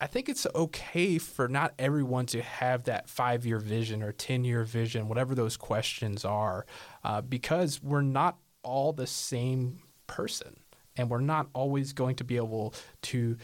I 0.00 0.08
think 0.08 0.28
it's 0.28 0.48
okay 0.52 1.18
for 1.18 1.46
not 1.46 1.74
everyone 1.78 2.26
to 2.26 2.42
have 2.42 2.84
that 2.84 3.08
five 3.08 3.46
year 3.46 3.58
vision 3.58 4.02
or 4.02 4.10
10 4.10 4.44
year 4.44 4.64
vision, 4.64 5.08
whatever 5.08 5.34
those 5.34 5.56
questions 5.56 6.24
are, 6.24 6.66
uh, 7.04 7.20
because 7.20 7.80
we're 7.80 8.02
not 8.02 8.36
all 8.64 8.92
the 8.92 9.06
same 9.06 9.80
person. 10.08 10.56
And 10.96 11.08
we're 11.08 11.20
not 11.20 11.48
always 11.54 11.92
going 11.92 12.16
to 12.16 12.24
be 12.24 12.36
able 12.36 12.74
to 13.02 13.36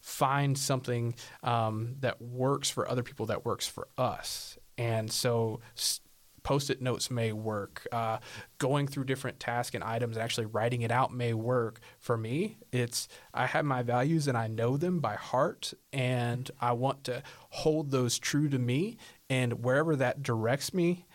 find 0.00 0.58
something 0.58 1.14
um, 1.42 1.96
that 2.00 2.20
works 2.20 2.68
for 2.68 2.88
other 2.88 3.02
people 3.02 3.26
that 3.26 3.46
works 3.46 3.66
for 3.66 3.88
us. 3.96 4.58
And 4.76 5.10
so, 5.10 5.60
post-it 6.42 6.80
notes 6.80 7.10
may 7.10 7.32
work. 7.32 7.86
Uh, 7.92 8.18
going 8.58 8.86
through 8.86 9.04
different 9.04 9.40
tasks 9.40 9.74
and 9.74 9.84
items 9.84 10.16
and 10.16 10.24
actually 10.24 10.46
writing 10.46 10.82
it 10.82 10.90
out 10.90 11.12
may 11.12 11.34
work. 11.34 11.80
For 11.98 12.16
me 12.16 12.58
it's 12.72 13.08
i 13.34 13.46
have 13.46 13.64
my 13.64 13.82
values 13.82 14.28
and 14.28 14.36
i 14.36 14.46
know 14.46 14.76
them 14.76 15.00
by 15.00 15.14
heart 15.14 15.74
and 15.92 16.50
i 16.60 16.72
want 16.72 17.04
to 17.04 17.22
hold 17.50 17.90
those 17.90 18.18
true 18.18 18.48
to 18.48 18.58
me 18.58 18.96
and 19.28 19.64
wherever 19.64 19.96
that 19.96 20.22
directs 20.22 20.72
me 20.72 21.06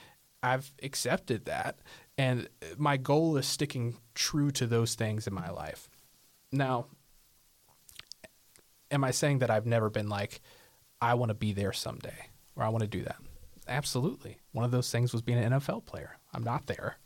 i've 0.43 0.71
accepted 0.83 1.45
that. 1.45 1.77
And 2.19 2.49
my 2.77 2.97
goal 2.97 3.37
is 3.37 3.45
sticking 3.45 3.97
true 4.15 4.49
to 4.51 4.65
those 4.65 4.95
things 4.95 5.27
in 5.27 5.35
my 5.35 5.51
life. 5.51 5.87
Now 6.51 6.87
am 8.91 9.03
i 9.03 9.11
saying 9.11 9.39
that 9.39 9.49
i've 9.49 9.65
never 9.65 9.89
been 9.89 10.09
like 10.09 10.41
i 11.01 11.13
want 11.13 11.29
to 11.29 11.35
be 11.35 11.53
there 11.53 11.73
someday 11.73 12.29
or 12.55 12.63
i 12.63 12.69
want 12.69 12.81
to 12.81 12.87
do 12.87 13.03
that 13.03 13.17
absolutely 13.67 14.37
one 14.51 14.63
of 14.65 14.71
those 14.71 14.91
things 14.91 15.11
was 15.13 15.21
being 15.21 15.37
an 15.37 15.51
nfl 15.53 15.83
player 15.85 16.17
i'm 16.33 16.43
not 16.43 16.65
there 16.67 16.97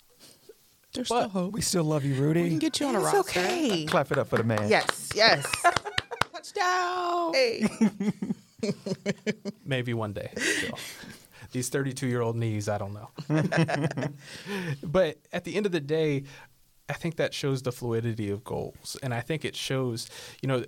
There's 0.94 1.10
But 1.10 1.20
still 1.20 1.30
hope. 1.30 1.54
we 1.54 1.62
still 1.62 1.84
love 1.84 2.04
you, 2.04 2.16
Rudi. 2.16 2.44
We 2.44 2.50
can 2.50 2.60
get 2.60 2.80
you 2.80 2.88
on 2.88 2.96
a 2.96 3.00
it's 3.04 3.14
roster. 3.14 3.40
okay. 3.40 3.86
Clap 3.86 4.12
it 4.12 4.18
up 4.18 4.28
for 4.28 4.38
the 4.38 4.44
man. 4.44 4.68
Yes, 4.70 5.10
yes. 5.16 5.46
Touchdown. 6.34 7.34
hey. 7.34 7.66
Maybe 9.66 9.94
one 9.94 10.14
day. 10.14 10.30
still. 10.38 10.78
These 11.54 11.70
32 11.70 12.08
year 12.08 12.22
old 12.22 12.36
knees, 12.36 12.68
I 12.70 12.78
don't 12.78 12.94
know. 12.94 13.10
but 14.84 15.18
at 15.34 15.44
the 15.44 15.56
end 15.56 15.66
of 15.66 15.72
the 15.72 15.80
day, 15.80 16.24
I 16.90 16.94
think 16.94 17.16
that 17.18 17.34
shows 17.34 17.62
the 17.62 17.72
fluidity 17.72 18.30
of 18.30 18.44
goals. 18.44 18.98
And 19.02 19.14
I 19.14 19.22
think 19.22 19.46
it 19.46 19.56
shows, 19.56 20.10
you 20.42 20.48
know, 20.48 20.64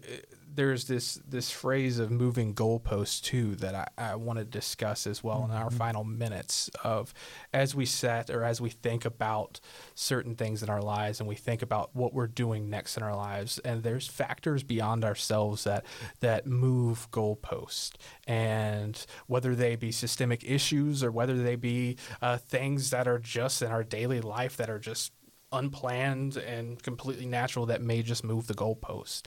there's 0.56 0.86
this 0.86 1.16
this 1.28 1.50
phrase 1.52 2.00
of 2.00 2.12
moving 2.12 2.54
goalposts 2.54 3.22
too 3.22 3.56
that 3.56 3.76
I, 3.76 3.88
I 4.12 4.16
want 4.16 4.40
to 4.40 4.46
discuss 4.46 5.08
as 5.08 5.24
well 5.24 5.46
in 5.46 5.52
our 5.52 5.72
final 5.72 6.04
minutes 6.04 6.70
of 6.84 7.14
as 7.54 7.74
we 7.76 7.86
set 7.86 8.30
or 8.30 8.44
as 8.44 8.62
we 8.62 8.70
think 8.70 9.06
about 9.06 9.60
certain 9.96 10.36
things 10.36 10.64
in 10.64 10.70
our 10.70 10.82
lives 10.82 11.20
and 11.20 11.28
we 11.28 11.36
think 11.36 11.62
about 11.62 11.90
what 11.94 12.14
we're 12.14 12.28
doing 12.28 12.70
next 12.70 12.98
in 12.98 13.04
our 13.04 13.16
lives 13.16 13.60
and 13.60 13.84
there's 13.84 14.08
factors 14.08 14.64
beyond 14.64 15.04
ourselves 15.04 15.64
that 15.64 15.86
that 16.20 16.46
move 16.46 17.10
goalposts. 17.12 17.92
And 18.28 19.06
whether 19.28 19.56
they 19.56 19.76
be 19.76 19.92
systemic 19.92 20.44
issues 20.44 21.04
or 21.04 21.12
whether 21.12 21.42
they 21.42 21.56
be 21.56 21.98
uh, 22.22 22.38
things 22.38 22.90
that 22.92 23.08
are 23.08 23.20
just 23.20 23.62
in 23.62 23.72
our 23.72 23.84
daily 23.84 24.22
life 24.22 24.58
that 24.58 24.70
are 24.70 24.80
just 24.80 25.12
unplanned 25.52 26.36
and 26.38 26.82
completely 26.82 27.28
natural 27.28 27.68
that 27.68 27.82
may 27.82 28.02
just 28.02 28.24
move 28.24 28.48
the 28.48 28.56
goalpost 28.56 29.24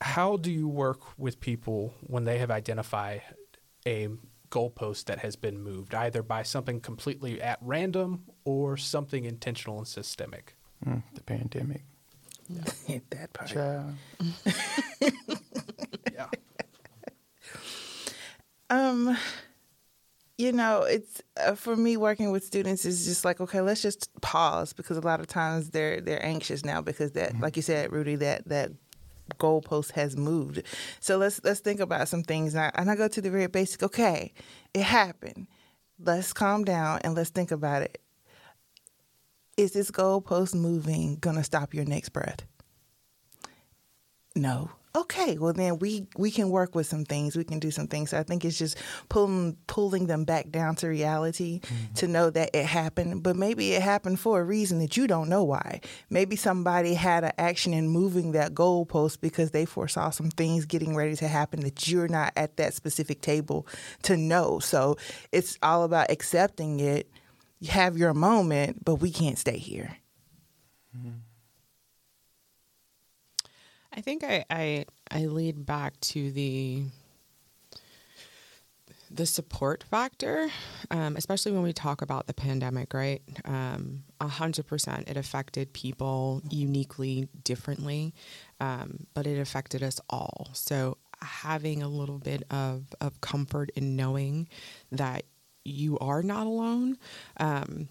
how 0.00 0.36
do 0.36 0.50
you 0.50 0.68
work 0.68 1.00
with 1.18 1.40
people 1.40 1.94
when 2.00 2.24
they 2.24 2.38
have 2.38 2.50
identified 2.50 3.22
a 3.86 4.08
goalpost 4.50 5.04
that 5.04 5.20
has 5.20 5.36
been 5.36 5.60
moved, 5.60 5.94
either 5.94 6.22
by 6.22 6.42
something 6.42 6.80
completely 6.80 7.40
at 7.40 7.58
random 7.60 8.24
or 8.44 8.76
something 8.76 9.24
intentional 9.24 9.78
and 9.78 9.88
systemic? 9.88 10.56
Mm, 10.84 11.02
the 11.14 11.22
pandemic. 11.22 11.84
Hit 12.86 13.10
that 13.10 13.32
part. 13.32 13.52
Yeah. 16.12 16.28
Um, 18.70 19.16
you 20.38 20.52
know, 20.52 20.82
it's 20.82 21.22
uh, 21.36 21.54
for 21.54 21.76
me 21.76 21.96
working 21.96 22.30
with 22.30 22.44
students 22.44 22.84
is 22.84 23.04
just 23.04 23.24
like 23.24 23.40
okay, 23.40 23.60
let's 23.60 23.82
just 23.82 24.08
pause 24.20 24.72
because 24.72 24.96
a 24.96 25.00
lot 25.00 25.20
of 25.20 25.26
times 25.26 25.70
they're 25.70 26.00
they're 26.00 26.24
anxious 26.24 26.64
now 26.64 26.80
because 26.80 27.12
that, 27.12 27.38
like 27.40 27.56
you 27.56 27.62
said, 27.62 27.92
Rudi, 27.92 28.16
that 28.16 28.48
that 28.48 28.72
goalpost 29.34 29.92
has 29.92 30.16
moved. 30.16 30.62
So 31.00 31.18
let's 31.18 31.40
let's 31.44 31.60
think 31.60 31.80
about 31.80 32.08
some 32.08 32.22
things, 32.22 32.54
and 32.54 32.64
I, 32.64 32.70
and 32.74 32.90
I 32.90 32.96
go 32.96 33.08
to 33.08 33.20
the 33.20 33.30
very 33.30 33.46
basic. 33.46 33.82
Okay, 33.82 34.32
it 34.74 34.82
happened. 34.82 35.46
Let's 35.98 36.32
calm 36.32 36.64
down 36.64 37.00
and 37.04 37.14
let's 37.14 37.30
think 37.30 37.50
about 37.50 37.82
it. 37.82 38.00
Is 39.56 39.72
this 39.72 39.90
goalpost 39.90 40.54
moving 40.54 41.16
gonna 41.16 41.44
stop 41.44 41.72
your 41.72 41.86
next 41.86 42.10
breath? 42.10 42.46
No. 44.34 44.70
Okay, 44.96 45.36
well 45.36 45.52
then 45.52 45.78
we 45.78 46.06
we 46.16 46.30
can 46.30 46.48
work 46.48 46.74
with 46.74 46.86
some 46.86 47.04
things. 47.04 47.36
We 47.36 47.44
can 47.44 47.58
do 47.58 47.70
some 47.70 47.86
things. 47.86 48.10
So 48.10 48.18
I 48.18 48.22
think 48.22 48.44
it's 48.44 48.58
just 48.58 48.78
pulling 49.08 49.56
pulling 49.66 50.06
them 50.06 50.24
back 50.24 50.50
down 50.50 50.74
to 50.76 50.88
reality 50.88 51.60
mm-hmm. 51.60 51.94
to 51.94 52.08
know 52.08 52.30
that 52.30 52.50
it 52.54 52.64
happened, 52.64 53.22
but 53.22 53.36
maybe 53.36 53.72
it 53.72 53.82
happened 53.82 54.18
for 54.18 54.40
a 54.40 54.44
reason 54.44 54.78
that 54.78 54.96
you 54.96 55.06
don't 55.06 55.28
know 55.28 55.44
why. 55.44 55.80
Maybe 56.08 56.34
somebody 56.36 56.94
had 56.94 57.24
an 57.24 57.32
action 57.38 57.74
in 57.74 57.88
moving 57.88 58.32
that 58.32 58.54
goalpost 58.54 59.20
because 59.20 59.50
they 59.50 59.66
foresaw 59.66 60.10
some 60.10 60.30
things 60.30 60.64
getting 60.64 60.96
ready 60.96 61.14
to 61.16 61.28
happen 61.28 61.60
that 61.60 61.86
you're 61.86 62.08
not 62.08 62.32
at 62.36 62.56
that 62.56 62.74
specific 62.74 63.20
table 63.20 63.66
to 64.02 64.16
know. 64.16 64.58
So 64.58 64.96
it's 65.30 65.58
all 65.62 65.84
about 65.84 66.10
accepting 66.10 66.80
it. 66.80 67.10
You 67.60 67.70
have 67.70 67.96
your 67.96 68.14
moment, 68.14 68.84
but 68.84 68.96
we 68.96 69.10
can't 69.10 69.38
stay 69.38 69.58
here. 69.58 69.98
Mm-hmm. 70.96 71.25
I 73.96 74.02
think 74.02 74.22
I, 74.22 74.44
I 74.50 74.84
I 75.10 75.24
lead 75.26 75.64
back 75.64 75.98
to 76.00 76.30
the 76.30 76.84
the 79.10 79.24
support 79.24 79.84
factor, 79.90 80.48
um, 80.90 81.16
especially 81.16 81.52
when 81.52 81.62
we 81.62 81.72
talk 81.72 82.02
about 82.02 82.26
the 82.26 82.34
pandemic, 82.34 82.92
right? 82.92 83.22
Um, 83.44 84.02
a 84.20 84.28
hundred 84.28 84.66
percent, 84.66 85.08
it 85.08 85.16
affected 85.16 85.72
people 85.72 86.42
uniquely 86.50 87.28
differently, 87.42 88.12
um, 88.60 89.06
but 89.14 89.26
it 89.26 89.38
affected 89.38 89.82
us 89.82 90.00
all. 90.10 90.48
So 90.52 90.98
having 91.22 91.82
a 91.82 91.88
little 91.88 92.18
bit 92.18 92.42
of 92.50 92.84
of 93.00 93.20
comfort 93.22 93.70
in 93.76 93.96
knowing 93.96 94.48
that 94.92 95.24
you 95.64 95.98
are 95.98 96.22
not 96.22 96.46
alone. 96.46 96.98
Um, 97.38 97.88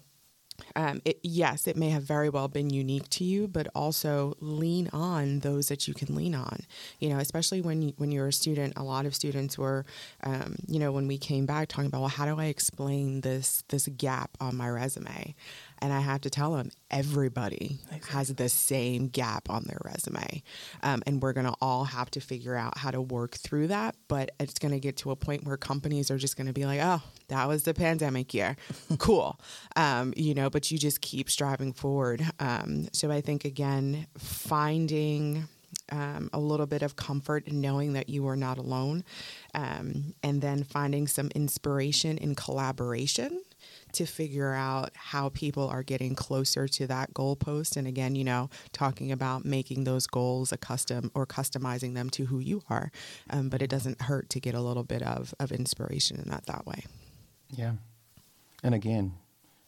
um, 0.74 1.00
it, 1.04 1.18
yes, 1.22 1.66
it 1.66 1.76
may 1.76 1.90
have 1.90 2.02
very 2.02 2.28
well 2.28 2.48
been 2.48 2.70
unique 2.70 3.08
to 3.10 3.24
you, 3.24 3.48
but 3.48 3.68
also 3.74 4.34
lean 4.40 4.88
on 4.92 5.40
those 5.40 5.68
that 5.68 5.86
you 5.86 5.94
can 5.94 6.14
lean 6.14 6.34
on. 6.34 6.60
You 7.00 7.10
know, 7.10 7.18
especially 7.18 7.60
when 7.60 7.82
you, 7.82 7.92
when 7.96 8.12
you're 8.12 8.28
a 8.28 8.32
student, 8.32 8.74
a 8.76 8.82
lot 8.82 9.06
of 9.06 9.14
students 9.14 9.58
were, 9.58 9.84
um, 10.22 10.56
you 10.66 10.78
know, 10.78 10.92
when 10.92 11.06
we 11.08 11.18
came 11.18 11.46
back 11.46 11.68
talking 11.68 11.86
about, 11.86 12.00
well, 12.00 12.08
how 12.08 12.26
do 12.26 12.40
I 12.40 12.46
explain 12.46 13.20
this 13.22 13.64
this 13.68 13.88
gap 13.88 14.30
on 14.40 14.56
my 14.56 14.68
resume? 14.68 15.34
And 15.80 15.92
I 15.92 16.00
have 16.00 16.22
to 16.22 16.30
tell 16.30 16.52
them 16.52 16.70
everybody 16.90 17.78
exactly. 17.86 18.12
has 18.12 18.34
the 18.34 18.48
same 18.48 19.08
gap 19.08 19.50
on 19.50 19.64
their 19.64 19.78
resume. 19.84 20.42
Um, 20.82 21.02
and 21.06 21.22
we're 21.22 21.32
going 21.32 21.46
to 21.46 21.54
all 21.60 21.84
have 21.84 22.10
to 22.12 22.20
figure 22.20 22.56
out 22.56 22.78
how 22.78 22.90
to 22.90 23.00
work 23.00 23.36
through 23.36 23.68
that. 23.68 23.94
But 24.08 24.30
it's 24.40 24.58
going 24.58 24.72
to 24.72 24.80
get 24.80 24.96
to 24.98 25.10
a 25.10 25.16
point 25.16 25.44
where 25.44 25.56
companies 25.56 26.10
are 26.10 26.18
just 26.18 26.36
going 26.36 26.46
to 26.46 26.52
be 26.52 26.64
like, 26.64 26.80
oh, 26.82 27.02
that 27.28 27.48
was 27.48 27.64
the 27.64 27.74
pandemic 27.74 28.32
year. 28.32 28.56
cool. 28.98 29.38
Um, 29.74 30.14
you 30.16 30.34
know, 30.34 30.50
but 30.50 30.70
you 30.70 30.78
just 30.78 31.00
keep 31.00 31.30
striving 31.30 31.72
forward. 31.72 32.24
Um, 32.40 32.88
so 32.92 33.10
I 33.10 33.20
think, 33.20 33.44
again, 33.44 34.06
finding. 34.18 35.48
Um, 35.92 36.30
a 36.32 36.40
little 36.40 36.66
bit 36.66 36.82
of 36.82 36.96
comfort 36.96 37.46
in 37.46 37.60
knowing 37.60 37.92
that 37.92 38.08
you 38.08 38.26
are 38.26 38.34
not 38.34 38.58
alone, 38.58 39.04
um, 39.54 40.14
and 40.20 40.42
then 40.42 40.64
finding 40.64 41.06
some 41.06 41.28
inspiration 41.28 42.18
in 42.18 42.34
collaboration 42.34 43.40
to 43.92 44.06
figure 44.06 44.52
out 44.52 44.90
how 44.94 45.28
people 45.30 45.68
are 45.68 45.82
getting 45.82 46.14
closer 46.14 46.68
to 46.68 46.86
that 46.86 47.14
goalpost. 47.14 47.76
And 47.76 47.86
again, 47.86 48.14
you 48.14 48.24
know, 48.24 48.50
talking 48.72 49.12
about 49.12 49.44
making 49.44 49.84
those 49.84 50.06
goals 50.06 50.52
a 50.52 50.56
custom 50.56 51.10
or 51.14 51.26
customizing 51.26 51.94
them 51.94 52.10
to 52.10 52.26
who 52.26 52.38
you 52.38 52.62
are. 52.68 52.90
Um, 53.30 53.48
but 53.48 53.62
it 53.62 53.70
doesn't 53.70 54.02
hurt 54.02 54.30
to 54.30 54.40
get 54.40 54.54
a 54.54 54.60
little 54.60 54.84
bit 54.84 55.02
of, 55.02 55.34
of 55.40 55.52
inspiration 55.52 56.18
in 56.18 56.30
that 56.30 56.46
that 56.46 56.66
way. 56.66 56.84
Yeah. 57.50 57.72
And 58.62 58.74
again, 58.74 59.14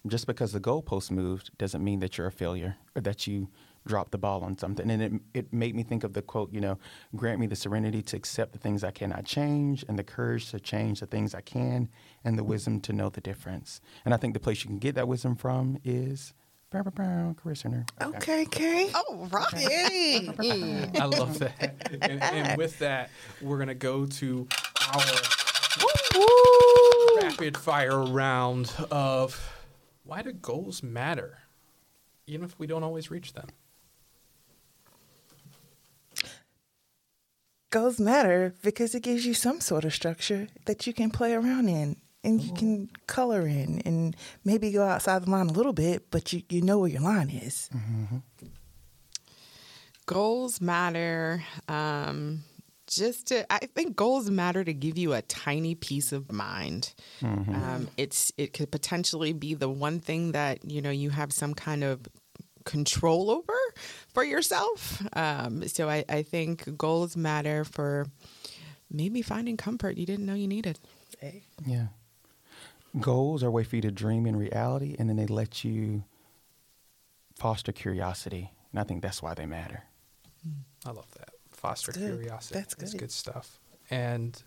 just 0.07 0.27
because 0.27 0.53
the 0.53 0.61
goalpost 0.61 1.11
moved 1.11 1.57
doesn't 1.59 1.83
mean 1.83 2.01
that 2.01 2.19
you're 2.19 2.27
a 2.27 2.33
failure 2.33 2.77
or 2.95 3.03
that 3.03 3.27
you 3.27 3.49
dropped 3.89 4.13
the 4.13 4.19
ball 4.19 4.45
on 4.45 4.57
something. 4.57 4.89
And 4.91 5.03
it, 5.03 5.13
it 5.35 5.53
made 5.53 5.75
me 5.75 5.83
think 5.83 6.05
of 6.05 6.13
the 6.13 6.23
quote, 6.23 6.53
you 6.53 6.61
know, 6.61 6.79
grant 7.17 7.41
me 7.41 7.47
the 7.49 7.57
serenity 7.57 8.03
to 8.03 8.17
accept 8.17 8.53
the 8.53 8.59
things 8.59 8.85
I 8.85 8.93
cannot 8.93 9.25
change 9.25 9.85
and 9.89 9.99
the 9.99 10.05
courage 10.05 10.51
to 10.51 10.61
change 10.61 11.01
the 11.01 11.07
things 11.07 11.35
I 11.35 11.41
can 11.41 11.89
and 12.25 12.39
the 12.39 12.45
wisdom 12.45 12.81
to 12.83 12.93
know 12.93 13.09
the 13.09 13.21
difference. 13.21 13.81
And 14.05 14.15
I 14.15 14.17
think 14.19 14.35
the 14.35 14.41
place 14.41 14.63
you 14.63 14.69
can 14.69 14.79
get 14.79 14.95
that 14.95 15.09
wisdom 15.09 15.35
from 15.35 15.79
is 15.83 16.35
Brown, 16.71 16.93
brown, 16.95 17.35
career 17.35 17.55
center. 17.55 17.87
Okay, 18.03 18.43
okay. 18.43 18.91
Oh, 18.95 19.27
right. 19.33 19.55
I 21.01 21.05
love 21.07 21.39
that. 21.39 21.77
And, 22.03 22.23
and, 22.23 22.59
with 22.59 22.79
that, 22.81 23.09
we're 23.41 23.57
going 23.57 23.69
to 23.69 23.75
go 23.75 24.05
to 24.05 24.47
our 24.93 25.03
Woo! 26.15 27.17
rapid 27.23 27.57
fire 27.57 28.05
round 28.05 28.71
of 28.91 29.51
why 30.05 30.21
do 30.21 30.31
goals 30.33 30.83
matter, 30.83 31.39
even 32.27 32.45
if 32.45 32.59
we 32.59 32.67
don't 32.67 32.83
always 32.83 33.11
reach 33.11 33.33
them? 33.33 33.47
Goals 37.71 38.01
matter 38.01 38.55
because 38.63 38.95
it 38.95 39.03
gives 39.03 39.27
you 39.27 39.35
some 39.35 39.61
sort 39.61 39.85
of 39.85 39.95
structure 39.95 40.49
that 40.65 40.87
you 40.87 40.93
can 40.93 41.11
play 41.11 41.35
around 41.35 41.69
in 41.69 41.97
and 42.25 42.41
you 42.41 42.53
can 42.53 42.91
color 43.07 43.47
in 43.47 43.81
and 43.85 44.17
maybe 44.45 44.73
go 44.73 44.85
outside 44.85 45.25
the 45.25 45.31
line 45.31 45.49
a 45.49 45.53
little 45.53 45.73
bit, 45.73 46.11
but 46.11 46.33
you, 46.33 46.43
you 46.49 46.63
know 46.63 46.79
where 46.79 46.91
your 46.91 47.03
line 47.03 47.31
is. 47.31 47.71
Mm-hmm. 47.75 48.17
Goals 50.07 50.61
matter. 50.61 51.45
Um, 51.69 52.45
just 52.89 53.29
to, 53.29 53.51
I 53.53 53.59
think 53.59 53.95
goals 53.95 54.31
matter 54.31 54.65
to 54.65 54.73
give 54.73 54.97
you 54.97 55.13
a 55.13 55.23
tiny 55.23 55.75
peace 55.75 56.13
of 56.13 56.33
mind. 56.33 56.95
Mm-hmm. 57.21 57.55
Um, 57.55 57.89
it's 57.97 58.33
it 58.39 58.55
could 58.55 58.71
potentially 58.71 59.33
be 59.33 59.55
the 59.55 59.69
one 59.69 60.01
thing 60.01 60.33
that 60.33 60.65
you 60.65 60.81
know 60.81 60.91
you 60.91 61.11
have 61.11 61.33
some 61.33 61.55
kind 61.55 61.85
of 61.85 62.01
control 62.69 63.31
over 63.31 63.59
for 64.13 64.23
yourself. 64.23 65.03
Um, 65.15 65.67
so 65.67 65.89
I, 65.89 66.05
I 66.09 66.23
think 66.23 66.77
goals 66.77 67.17
matter 67.17 67.65
for 67.65 68.07
maybe 68.91 69.23
finding 69.23 69.57
comfort 69.57 69.97
you 69.97 70.05
didn't 70.05 70.27
know 70.27 70.35
you 70.35 70.47
needed. 70.47 70.79
Yeah. 71.67 71.87
Goals 73.01 73.43
are 73.43 73.49
a 73.49 73.51
way 73.51 73.65
for 73.65 73.77
you 73.77 73.83
to 73.83 73.91
dream 73.91 74.27
in 74.27 74.37
reality, 74.37 74.97
and 74.99 75.09
then 75.09 75.17
they 75.17 75.27
let 75.27 75.65
you 75.65 76.05
foster 77.37 77.73
curiosity. 77.73 78.53
And 78.73 78.81
I 78.81 78.85
think 78.85 79.03
that's 79.03 79.23
why 79.23 79.35
they 79.35 79.47
matter. 79.47 79.85
I 80.85 80.91
love 80.91 81.11
that. 81.19 81.31
Foster 81.51 81.93
that's 81.93 82.05
curiosity. 82.05 82.55
That's 82.55 82.75
good. 82.75 82.83
That's 82.83 82.95
good 82.95 83.13
stuff. 83.13 83.59
And 83.91 84.41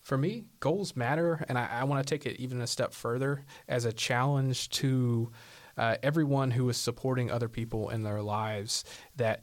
for 0.00 0.16
me, 0.16 0.44
goals 0.60 0.96
matter. 0.96 1.44
And 1.48 1.58
I, 1.58 1.68
I 1.80 1.84
want 1.84 2.06
to 2.06 2.10
take 2.10 2.26
it 2.26 2.40
even 2.40 2.60
a 2.62 2.66
step 2.66 2.94
further 2.94 3.44
as 3.68 3.84
a 3.84 3.92
challenge 3.92 4.70
to 4.70 5.30
uh, 5.80 5.96
everyone 6.02 6.50
who 6.50 6.68
is 6.68 6.76
supporting 6.76 7.30
other 7.30 7.48
people 7.48 7.88
in 7.88 8.02
their 8.02 8.20
lives 8.20 8.84
that 9.16 9.42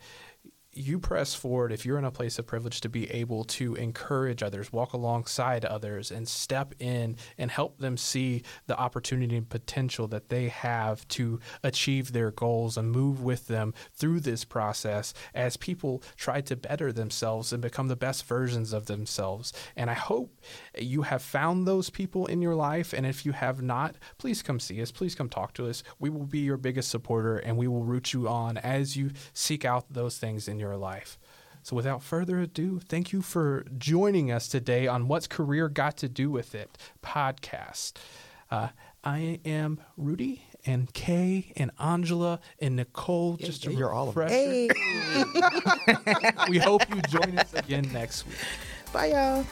you 0.77 0.99
press 0.99 1.33
forward 1.33 1.71
if 1.71 1.85
you're 1.85 1.97
in 1.97 2.05
a 2.05 2.11
place 2.11 2.37
of 2.39 2.45
privilege 2.45 2.81
to 2.81 2.89
be 2.89 3.09
able 3.11 3.43
to 3.43 3.75
encourage 3.75 4.43
others, 4.43 4.71
walk 4.71 4.93
alongside 4.93 5.65
others, 5.65 6.11
and 6.11 6.27
step 6.27 6.73
in 6.79 7.17
and 7.37 7.51
help 7.51 7.79
them 7.79 7.97
see 7.97 8.43
the 8.67 8.77
opportunity 8.77 9.37
and 9.37 9.49
potential 9.49 10.07
that 10.07 10.29
they 10.29 10.47
have 10.49 11.07
to 11.09 11.39
achieve 11.63 12.11
their 12.11 12.31
goals 12.31 12.77
and 12.77 12.91
move 12.91 13.21
with 13.21 13.47
them 13.47 13.73
through 13.93 14.19
this 14.19 14.43
process 14.43 15.13
as 15.33 15.57
people 15.57 16.01
try 16.15 16.41
to 16.41 16.55
better 16.55 16.91
themselves 16.91 17.51
and 17.51 17.61
become 17.61 17.87
the 17.87 17.95
best 17.95 18.25
versions 18.25 18.73
of 18.73 18.85
themselves. 18.85 19.53
And 19.75 19.89
I 19.89 19.95
hope 19.95 20.39
you 20.77 21.03
have 21.03 21.21
found 21.21 21.67
those 21.67 21.89
people 21.89 22.25
in 22.27 22.41
your 22.41 22.55
life. 22.55 22.93
And 22.93 23.05
if 23.05 23.25
you 23.25 23.31
have 23.31 23.61
not, 23.61 23.95
please 24.17 24.41
come 24.41 24.59
see 24.59 24.81
us. 24.81 24.91
Please 24.91 25.15
come 25.15 25.29
talk 25.29 25.53
to 25.53 25.67
us. 25.67 25.83
We 25.99 26.09
will 26.09 26.25
be 26.25 26.39
your 26.39 26.57
biggest 26.57 26.89
supporter 26.89 27.37
and 27.37 27.57
we 27.57 27.67
will 27.67 27.83
root 27.83 28.13
you 28.13 28.27
on 28.27 28.57
as 28.57 28.95
you 28.95 29.11
seek 29.33 29.65
out 29.65 29.85
those 29.91 30.17
things 30.17 30.47
in 30.47 30.59
your 30.59 30.66
your 30.67 30.77
life. 30.77 31.17
So, 31.63 31.75
without 31.75 32.01
further 32.01 32.39
ado, 32.39 32.79
thank 32.79 33.11
you 33.11 33.21
for 33.21 33.65
joining 33.77 34.31
us 34.31 34.47
today 34.47 34.87
on 34.87 35.07
What's 35.07 35.27
Career 35.27 35.67
Got 35.67 35.97
to 35.97 36.09
Do 36.09 36.29
with 36.29 36.55
It 36.55 36.77
podcast. 37.03 37.93
Uh, 38.49 38.69
I 39.03 39.39
am 39.45 39.79
Rudi 39.97 40.43
and 40.65 40.93
Kay 40.93 41.51
and 41.55 41.71
Angela 41.79 42.39
and 42.59 42.75
Nicole. 42.75 43.37
Just 43.37 43.65
a 43.65 43.73
you're 43.73 43.91
all 43.91 44.09
of 44.09 44.17
us. 44.17 44.31
Hey. 44.31 44.69
we 46.49 46.57
hope 46.57 46.83
you 46.93 47.01
join 47.09 47.37
us 47.37 47.53
again 47.53 47.89
next 47.91 48.25
week. 48.25 48.37
Bye, 48.93 49.07
y'all. 49.07 49.45